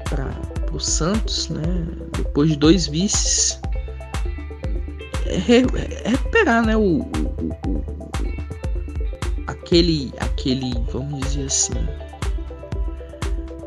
o 0.73 0.81
Santos, 0.81 1.49
né? 1.49 1.63
Depois 2.17 2.51
de 2.51 2.57
dois 2.57 2.87
vices, 2.87 3.61
é, 5.27 5.39
é 5.39 6.09
recuperar 6.09 6.65
né? 6.65 6.77
o, 6.77 7.01
o, 7.01 7.87
aquele, 9.47 10.13
aquele, 10.19 10.73
vamos 10.93 11.21
dizer 11.29 11.47
assim, 11.47 11.75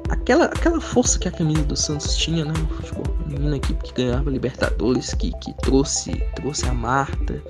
aquela, 0.10 0.46
aquela 0.46 0.82
força 0.82 1.20
que 1.20 1.28
a 1.28 1.32
camisa 1.32 1.64
do 1.64 1.76
Santos 1.76 2.18
tinha, 2.18 2.46
né, 2.46 2.54
no 2.58 2.68
futebol 2.68 3.19
feminino, 3.30 3.56
equipe 3.56 3.84
que 3.84 3.94
ganhava 3.94 4.30
Libertadores, 4.30 5.13
que, 5.13 5.32
que 5.39 5.54
trouxe, 5.62 6.12
trouxe 6.36 6.65
a 6.68 6.74
Marta, 6.74 7.42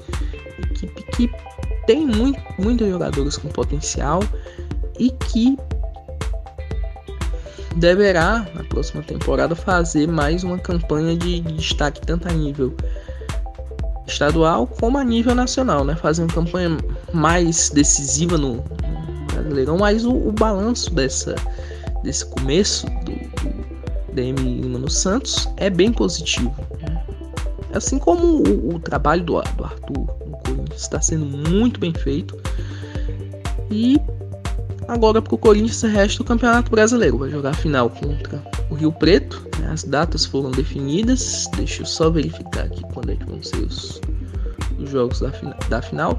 equipe 0.72 1.04
que 1.14 1.32
tem 1.88 2.06
muito, 2.06 2.40
muitos 2.60 2.88
jogadores 2.88 3.38
com 3.38 3.48
potencial 3.50 4.22
e 5.00 5.10
que 5.12 5.58
deverá 7.76 8.46
na 8.54 8.64
próxima 8.66 9.02
temporada 9.02 9.56
fazer 9.56 10.08
mais 10.08 10.44
uma 10.44 10.60
campanha 10.60 11.16
de, 11.16 11.40
de 11.40 11.54
destaque 11.54 12.02
tanto 12.02 12.28
a 12.28 12.32
nível 12.32 12.76
estadual 14.06 14.68
como 14.68 14.98
a 14.98 15.04
nível 15.04 15.34
nacional, 15.34 15.86
né? 15.86 15.96
Fazer 15.96 16.24
uma 16.24 16.34
campanha 16.34 16.78
mais 17.14 17.70
decisiva 17.70 18.38
no, 18.38 18.56
no 18.56 19.26
Brasileirão, 19.34 19.78
mas 19.78 20.04
o, 20.06 20.12
o, 20.12 20.32
balanço 20.32 20.94
dessa 20.94 21.36
desse 22.04 22.26
começo 22.26 22.88
DM 24.14 24.62
Lima 24.62 24.80
no 24.80 24.90
Santos 24.90 25.48
é 25.58 25.70
bem 25.70 25.92
positivo. 25.92 26.56
Né? 26.82 27.04
Assim 27.74 28.00
como 28.00 28.44
o, 28.48 28.76
o 28.76 28.80
trabalho 28.80 29.24
do, 29.24 29.42
do 29.42 29.64
Arthur 29.64 30.08
no 30.26 30.38
Corinthians 30.46 30.82
está 30.82 31.02
sendo 31.02 31.26
muito 31.26 31.80
bem 31.80 31.94
feito 31.94 32.38
e 33.70 34.00
Agora 34.90 35.22
para 35.22 35.36
o 35.36 35.38
Corinthians 35.38 35.84
resta 35.84 36.24
o 36.24 36.26
Campeonato 36.26 36.72
Brasileiro. 36.72 37.20
Vai 37.20 37.30
jogar 37.30 37.52
a 37.52 37.54
final 37.54 37.92
contra 37.92 38.44
o 38.72 38.74
Rio 38.74 38.92
Preto. 38.92 39.48
Né? 39.60 39.70
As 39.72 39.84
datas 39.84 40.26
foram 40.26 40.50
definidas. 40.50 41.48
Deixa 41.56 41.84
eu 41.84 41.86
só 41.86 42.10
verificar 42.10 42.66
aqui 42.66 42.82
quando 42.92 43.12
é 43.12 43.16
que 43.16 43.24
vão 43.24 43.42
ser 43.44 43.58
os, 43.58 44.02
os 44.80 44.90
jogos 44.90 45.20
da, 45.20 45.30
da 45.70 45.80
final. 45.80 46.18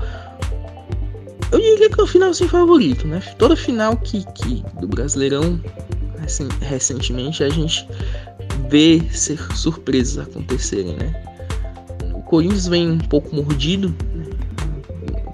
Eu 1.50 1.59
diria 1.59 1.90
que 1.90 2.00
é 2.00 2.05
o 2.05 2.07
final 2.07 2.33
sem 2.33 2.46
favorito, 2.46 3.09
né? 3.09 3.20
Toda 3.38 3.57
final 3.57 3.96
que, 3.96 4.24
que 4.35 4.62
do 4.81 4.87
Brasileirão 4.87 5.61
recentemente 6.61 7.43
a 7.43 7.49
gente 7.49 7.87
vê 8.69 9.01
ser 9.11 9.38
surpresas 9.57 10.19
acontecerem, 10.19 10.97
né? 10.97 11.14
O 12.14 12.23
Corinthians 12.23 12.66
vem 12.66 12.90
um 12.90 12.99
pouco 12.99 13.35
mordido, 13.35 13.95
né? 14.14 14.27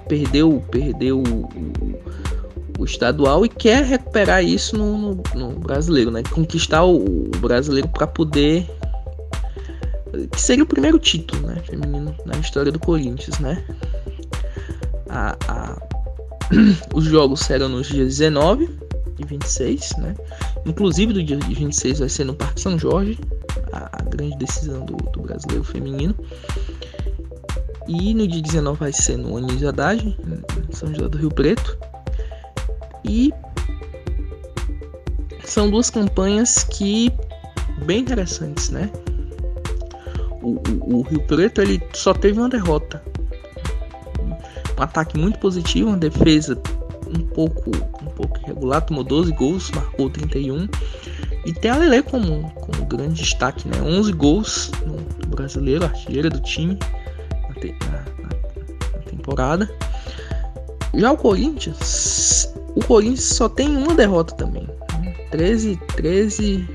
perdeu, 0.07 0.63
perdeu 0.71 1.21
o 2.79 2.85
estadual 2.85 3.45
e 3.45 3.49
quer 3.49 3.83
recuperar 3.83 4.43
isso 4.43 4.77
no, 4.77 4.97
no, 4.97 5.23
no 5.35 5.49
brasileiro, 5.59 6.11
né? 6.11 6.23
Conquistar 6.29 6.83
o, 6.83 7.03
o 7.03 7.29
brasileiro 7.39 7.87
para 7.89 8.07
poder 8.07 8.67
que 10.31 10.41
seria 10.41 10.63
o 10.63 10.67
primeiro 10.67 10.97
título, 10.97 11.47
né, 11.47 11.61
feminino 11.65 12.15
na 12.25 12.37
história 12.37 12.71
do 12.71 12.79
Corinthians, 12.79 13.39
né? 13.39 13.63
A, 15.09 15.37
a... 15.47 15.81
Os 16.93 17.05
jogos 17.05 17.41
serão 17.41 17.69
nos 17.69 17.87
dias 17.87 18.17
19 18.17 18.86
e 19.19 19.25
26, 19.25 19.97
né? 19.97 20.15
Inclusive 20.65 21.13
do 21.13 21.23
dia 21.23 21.37
26 21.37 21.99
vai 21.99 22.09
ser 22.09 22.23
no 22.23 22.35
Parque 22.35 22.61
São 22.61 22.77
Jorge, 22.77 23.19
a, 23.71 23.89
a 23.99 24.03
grande 24.03 24.37
decisão 24.37 24.85
do, 24.85 24.95
do, 24.95 25.21
brasileiro 25.21 25.63
feminino. 25.63 26.15
E 27.87 28.13
no 28.13 28.27
dia 28.27 28.41
19 28.41 28.79
vai 28.79 28.93
ser 28.93 29.17
no 29.17 29.37
Anísio 29.37 29.69
Haddad, 29.69 30.05
em 30.05 30.75
São 30.75 30.93
José 30.93 31.07
do 31.07 31.17
Rio 31.17 31.29
Preto. 31.29 31.77
E 33.03 33.33
são 35.43 35.69
duas 35.69 35.89
campanhas 35.89 36.63
que 36.63 37.11
bem 37.85 38.01
interessantes, 38.01 38.69
né? 38.69 38.91
O, 40.41 40.59
o, 40.69 40.97
o, 40.97 41.01
Rio 41.03 41.21
Preto 41.25 41.61
ele 41.61 41.81
só 41.93 42.13
teve 42.13 42.39
uma 42.39 42.49
derrota, 42.49 43.01
um 44.77 44.81
ataque 44.83 45.17
muito 45.17 45.39
positivo, 45.39 45.89
uma 45.89 45.97
defesa 45.97 46.61
um 47.07 47.25
pouco 47.27 47.71
pouco 48.17 48.39
irregular, 48.39 48.81
tomou 48.81 49.03
12 49.03 49.31
gols, 49.33 49.71
marcou 49.71 50.09
31 50.09 50.67
e 51.45 51.53
tem 51.53 51.71
a 51.71 51.77
Lele 51.77 52.03
como, 52.03 52.49
como 52.51 52.85
grande 52.85 53.21
destaque, 53.21 53.67
né? 53.67 53.81
11 53.81 54.11
gols 54.13 54.71
no 54.85 55.29
brasileiro, 55.29 55.85
artilheira 55.85 56.29
do 56.29 56.39
time 56.41 56.77
na, 57.49 57.89
na, 57.91 58.29
na 58.93 58.99
temporada. 59.05 59.69
Já 60.93 61.11
o 61.11 61.17
Corinthians 61.17 62.51
o 62.77 62.85
Corinthians 62.85 63.23
só 63.23 63.49
tem 63.49 63.75
uma 63.75 63.95
derrota 63.95 64.35
também. 64.35 64.69
13, 65.31 65.79
13, 65.95 66.69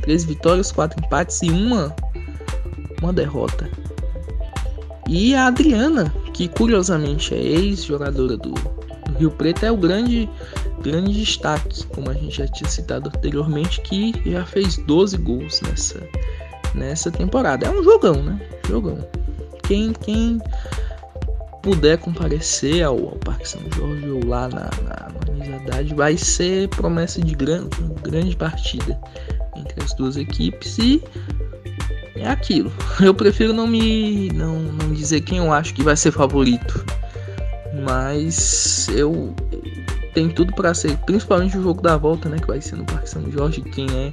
13 0.00 0.26
vitórias, 0.26 0.72
4 0.72 0.98
empates 1.04 1.42
e 1.42 1.50
uma, 1.50 1.94
uma 3.02 3.12
derrota. 3.12 3.68
E 5.06 5.34
a 5.34 5.48
Adriana, 5.48 6.12
que 6.32 6.48
curiosamente 6.48 7.34
é 7.34 7.38
ex-jogadora 7.38 8.38
do, 8.38 8.52
do, 8.52 9.18
Rio 9.18 9.30
Preto, 9.30 9.66
é 9.66 9.70
o 9.70 9.76
grande, 9.76 10.26
grande 10.86 11.12
destaque, 11.12 11.84
como 11.86 12.10
a 12.10 12.14
gente 12.14 12.36
já 12.36 12.46
tinha 12.46 12.68
citado 12.70 13.08
anteriormente, 13.08 13.80
que 13.80 14.12
já 14.24 14.44
fez 14.46 14.76
12 14.76 15.16
gols 15.18 15.60
nessa, 15.62 16.00
nessa 16.74 17.10
temporada. 17.10 17.66
É 17.66 17.70
um 17.70 17.82
jogão, 17.82 18.22
né? 18.22 18.40
Jogão. 18.68 18.98
Quem, 19.64 19.92
quem 19.92 20.40
puder 21.62 21.98
comparecer 21.98 22.84
ao, 22.84 22.96
ao 22.96 23.16
Parque 23.16 23.48
São 23.48 23.60
Jorge 23.74 24.08
ou 24.08 24.24
lá 24.24 24.48
na, 24.48 24.70
na, 24.84 25.08
na 25.10 25.94
vai 25.96 26.16
ser 26.16 26.68
promessa 26.68 27.20
de 27.20 27.34
grande, 27.34 27.76
grande 28.02 28.36
partida 28.36 28.98
entre 29.56 29.82
as 29.82 29.92
duas 29.94 30.16
equipes 30.16 30.78
e 30.78 31.02
é 32.14 32.28
aquilo. 32.28 32.72
Eu 33.00 33.12
prefiro 33.12 33.52
não 33.52 33.66
me 33.66 34.30
não, 34.32 34.60
não 34.60 34.92
dizer 34.92 35.22
quem 35.22 35.38
eu 35.38 35.52
acho 35.52 35.74
que 35.74 35.82
vai 35.82 35.96
ser 35.96 36.12
favorito, 36.12 36.84
mas 37.84 38.88
eu 38.88 39.34
tem 40.16 40.30
tudo 40.30 40.50
para 40.54 40.72
ser, 40.72 40.96
principalmente 41.04 41.58
o 41.58 41.62
jogo 41.62 41.82
da 41.82 41.98
volta, 41.98 42.26
né, 42.30 42.38
que 42.38 42.46
vai 42.46 42.58
ser 42.58 42.76
no 42.76 42.86
Parque 42.86 43.06
São 43.06 43.30
Jorge, 43.30 43.60
quem 43.60 43.86
é 43.90 44.10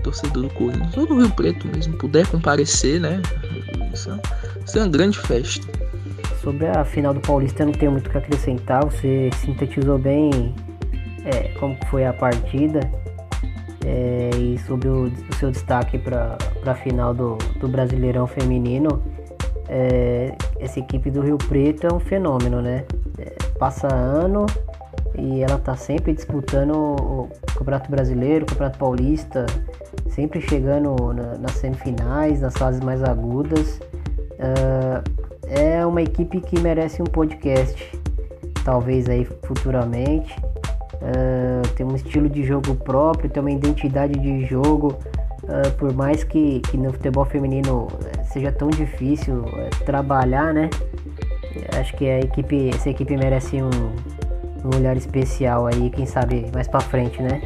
torcedor 0.00 0.44
do 0.44 0.48
Corinthians 0.54 0.96
ou 0.96 1.06
do 1.06 1.18
Rio 1.18 1.30
Preto 1.34 1.68
mesmo 1.68 1.98
puder 1.98 2.26
comparecer, 2.28 2.98
né, 2.98 3.20
isso, 3.92 4.18
isso 4.64 4.78
é 4.78 4.80
uma 4.80 4.88
grande 4.88 5.18
festa. 5.18 5.66
Sobre 6.40 6.66
a 6.66 6.82
final 6.82 7.12
do 7.12 7.20
Paulista 7.20 7.62
eu 7.62 7.66
não 7.66 7.74
tenho 7.74 7.92
muito 7.92 8.06
o 8.06 8.10
que 8.10 8.16
acrescentar, 8.16 8.86
você 8.86 9.28
sintetizou 9.44 9.98
bem 9.98 10.54
é, 11.26 11.48
como 11.60 11.76
foi 11.90 12.06
a 12.06 12.12
partida 12.14 12.80
é, 13.84 14.30
e 14.38 14.58
sobre 14.66 14.88
o, 14.88 15.04
o 15.04 15.34
seu 15.38 15.50
destaque 15.50 15.98
para 15.98 16.38
a 16.64 16.74
final 16.74 17.12
do, 17.12 17.36
do 17.60 17.68
Brasileirão 17.68 18.26
Feminino. 18.26 19.02
É, 19.68 20.34
essa 20.58 20.80
equipe 20.80 21.10
do 21.10 21.20
Rio 21.20 21.36
Preto 21.36 21.86
é 21.86 21.92
um 21.92 22.00
fenômeno, 22.00 22.62
né? 22.62 22.84
É, 23.18 23.34
passa 23.58 23.86
ano 23.94 24.46
e 25.16 25.42
ela 25.42 25.58
tá 25.58 25.76
sempre 25.76 26.12
disputando 26.12 26.72
o 26.72 27.28
Campeonato 27.56 27.90
Brasileiro, 27.90 28.44
o 28.44 28.48
Campeonato 28.48 28.78
Paulista, 28.78 29.46
sempre 30.08 30.40
chegando 30.40 30.94
na, 31.12 31.38
nas 31.38 31.52
semifinais, 31.52 32.40
nas 32.40 32.54
fases 32.54 32.80
mais 32.80 33.02
agudas. 33.02 33.80
Uh, 34.34 35.24
é 35.46 35.84
uma 35.86 36.02
equipe 36.02 36.40
que 36.40 36.58
merece 36.60 37.00
um 37.02 37.06
podcast, 37.06 37.98
talvez 38.64 39.08
aí 39.08 39.24
futuramente. 39.24 40.36
Uh, 40.94 41.68
tem 41.74 41.84
um 41.84 41.94
estilo 41.94 42.28
de 42.28 42.42
jogo 42.42 42.74
próprio, 42.74 43.28
tem 43.28 43.40
uma 43.40 43.50
identidade 43.50 44.18
de 44.18 44.44
jogo. 44.46 44.96
Uh, 45.42 45.70
por 45.76 45.92
mais 45.92 46.24
que, 46.24 46.60
que 46.60 46.78
no 46.78 46.90
futebol 46.90 47.26
feminino 47.26 47.88
eh, 48.06 48.22
seja 48.24 48.50
tão 48.50 48.70
difícil 48.70 49.40
uh, 49.40 49.84
trabalhar, 49.84 50.54
né? 50.54 50.70
Acho 51.78 51.94
que 51.96 52.08
a 52.08 52.20
equipe, 52.20 52.70
essa 52.70 52.88
equipe 52.88 53.14
merece 53.14 53.62
um, 53.62 53.68
um 54.64 54.76
olhar 54.76 54.96
especial 54.96 55.66
aí, 55.66 55.90
quem 55.90 56.06
sabe 56.06 56.50
mais 56.52 56.66
para 56.66 56.80
frente, 56.80 57.20
né? 57.22 57.42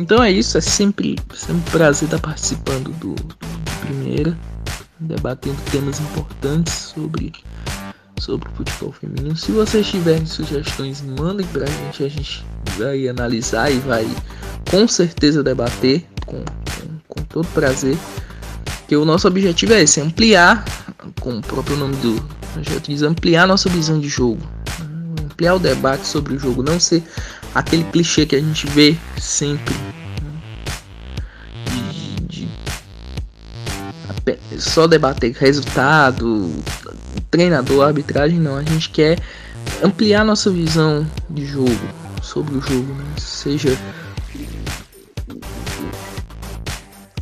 Então 0.00 0.22
é 0.22 0.30
isso, 0.30 0.56
é 0.56 0.60
sempre, 0.62 1.16
sempre 1.34 1.56
um 1.56 1.60
prazer 1.70 2.06
estar 2.06 2.18
participando 2.18 2.90
do, 2.92 3.14
do 3.14 3.36
Primeira, 3.80 4.36
debatendo 5.00 5.56
temas 5.70 6.00
importantes 6.00 6.72
sobre, 6.72 7.32
sobre 8.18 8.48
o 8.48 8.52
futebol 8.52 8.92
feminino. 8.92 9.36
Se 9.36 9.52
vocês 9.52 9.86
tiverem 9.86 10.26
sugestões, 10.26 11.02
mandem 11.02 11.46
pra 11.46 11.66
gente, 11.66 12.04
a 12.04 12.08
gente 12.08 12.44
vai 12.76 13.08
analisar 13.08 13.70
e 13.70 13.78
vai 13.78 14.06
com 14.70 14.86
certeza 14.86 15.42
debater 15.42 16.06
com, 16.26 16.44
com, 16.44 16.98
com 17.08 17.22
todo 17.24 17.46
prazer. 17.48 17.96
Que 18.86 18.96
o 18.96 19.04
nosso 19.04 19.28
objetivo 19.28 19.74
é 19.74 19.82
esse, 19.82 20.00
ampliar, 20.00 20.64
como 21.20 21.38
o 21.38 21.42
próprio 21.42 21.76
nome 21.76 21.94
do 21.96 22.22
projeto 22.54 22.88
diz, 22.88 23.02
ampliar 23.02 23.46
nossa 23.46 23.68
visão 23.68 24.00
de 24.00 24.08
jogo. 24.08 24.40
Ampliar 25.22 25.54
o 25.54 25.58
debate 25.58 26.06
sobre 26.06 26.34
o 26.34 26.38
jogo, 26.38 26.62
não 26.62 26.80
ser 26.80 27.02
aquele 27.54 27.84
clichê 27.84 28.24
que 28.24 28.34
a 28.34 28.40
gente 28.40 28.66
vê 28.68 28.96
sempre 29.18 29.74
só 34.58 34.86
debater 34.86 35.32
resultado, 35.32 36.52
treinador, 37.30 37.86
arbitragem, 37.86 38.38
não. 38.38 38.56
A 38.56 38.62
gente 38.62 38.90
quer 38.90 39.18
ampliar 39.82 40.24
nossa 40.24 40.50
visão 40.50 41.06
de 41.30 41.46
jogo, 41.46 41.78
sobre 42.22 42.56
o 42.56 42.60
jogo, 42.60 42.92
né? 42.94 43.04
seja 43.16 43.76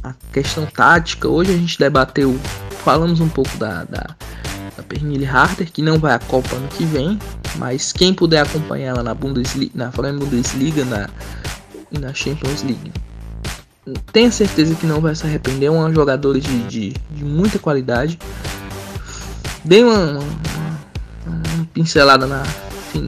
a 0.03 0.15
questão 0.33 0.67
tática. 0.67 1.29
Hoje 1.29 1.53
a 1.53 1.57
gente 1.57 1.79
debateu, 1.79 2.39
falamos 2.83 3.21
um 3.21 3.29
pouco 3.29 3.57
da, 3.59 3.85
da, 3.85 4.17
da 4.77 4.83
Pernille 4.83 5.27
Harder, 5.27 5.71
que 5.71 5.83
não 5.83 5.99
vai 5.99 6.15
à 6.15 6.19
Copa 6.19 6.57
ano 6.57 6.69
que 6.69 6.85
vem, 6.85 7.19
mas 7.57 7.93
quem 7.93 8.15
puder 8.15 8.43
acompanhar 8.43 8.89
ela 8.89 9.03
na 9.03 9.15
Bundesliga, 9.15 9.73
na 9.75 9.91
Bundesliga 9.91 10.85
na, 10.85 11.09
e 11.93 11.99
na 11.99 12.13
Champions 12.15 12.63
League, 12.63 12.93
tenha 14.13 14.31
certeza 14.31 14.75
que 14.75 14.87
não 14.87 15.01
vai 15.01 15.15
se 15.15 15.25
arrepender. 15.25 15.67
É 15.67 15.71
uma 15.71 15.93
jogadora 15.93 16.41
de, 16.41 16.63
de, 16.65 16.95
de 17.11 17.25
muita 17.25 17.59
qualidade. 17.59 18.19
Dei 19.65 19.83
uma, 19.85 19.97
uma, 19.97 20.21
uma, 21.27 21.65
pincelada 21.73 22.27
na, 22.27 22.43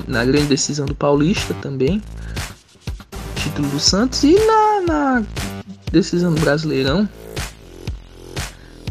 na 0.06 0.24
grande 0.24 0.46
decisão 0.46 0.86
do 0.86 0.94
Paulista 0.94 1.54
também. 1.54 2.02
Título 3.36 3.68
do 3.68 3.80
Santos 3.80 4.22
e 4.24 4.34
na, 4.34 4.80
na 4.86 5.24
decisão 5.90 6.32
do 6.32 6.40
Brasileirão. 6.40 7.08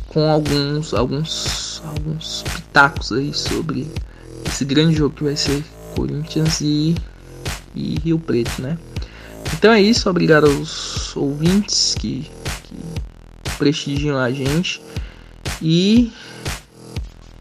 Com 0.07 0.29
alguns, 0.29 0.93
alguns, 0.93 1.81
alguns 1.85 2.43
pitacos 2.43 3.11
aí 3.11 3.33
sobre 3.33 3.87
esse 4.45 4.65
grande 4.65 4.95
jogo 4.95 5.15
que 5.15 5.23
vai 5.23 5.35
ser 5.35 5.63
Corinthians 5.95 6.61
e, 6.61 6.95
e 7.75 7.99
Rio 7.99 8.17
Preto, 8.17 8.61
né? 8.61 8.77
Então 9.53 9.71
é 9.71 9.81
isso, 9.81 10.09
obrigado 10.09 10.45
aos 10.47 11.15
ouvintes 11.15 11.95
que, 11.95 12.29
que 12.63 12.75
prestigiam 13.57 14.17
a 14.17 14.31
gente 14.31 14.81
e 15.61 16.11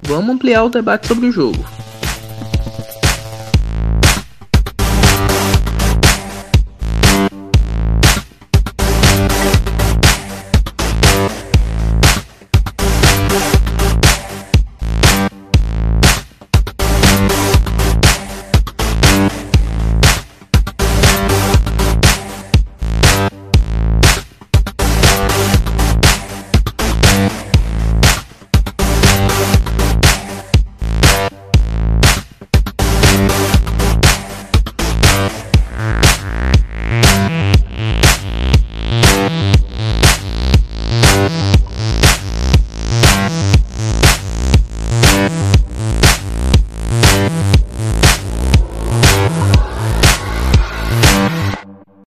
vamos 0.02 0.34
ampliar 0.34 0.64
o 0.64 0.68
debate 0.68 1.07
sobre 1.07 1.26
o 1.26 1.32
jogo. 1.32 1.64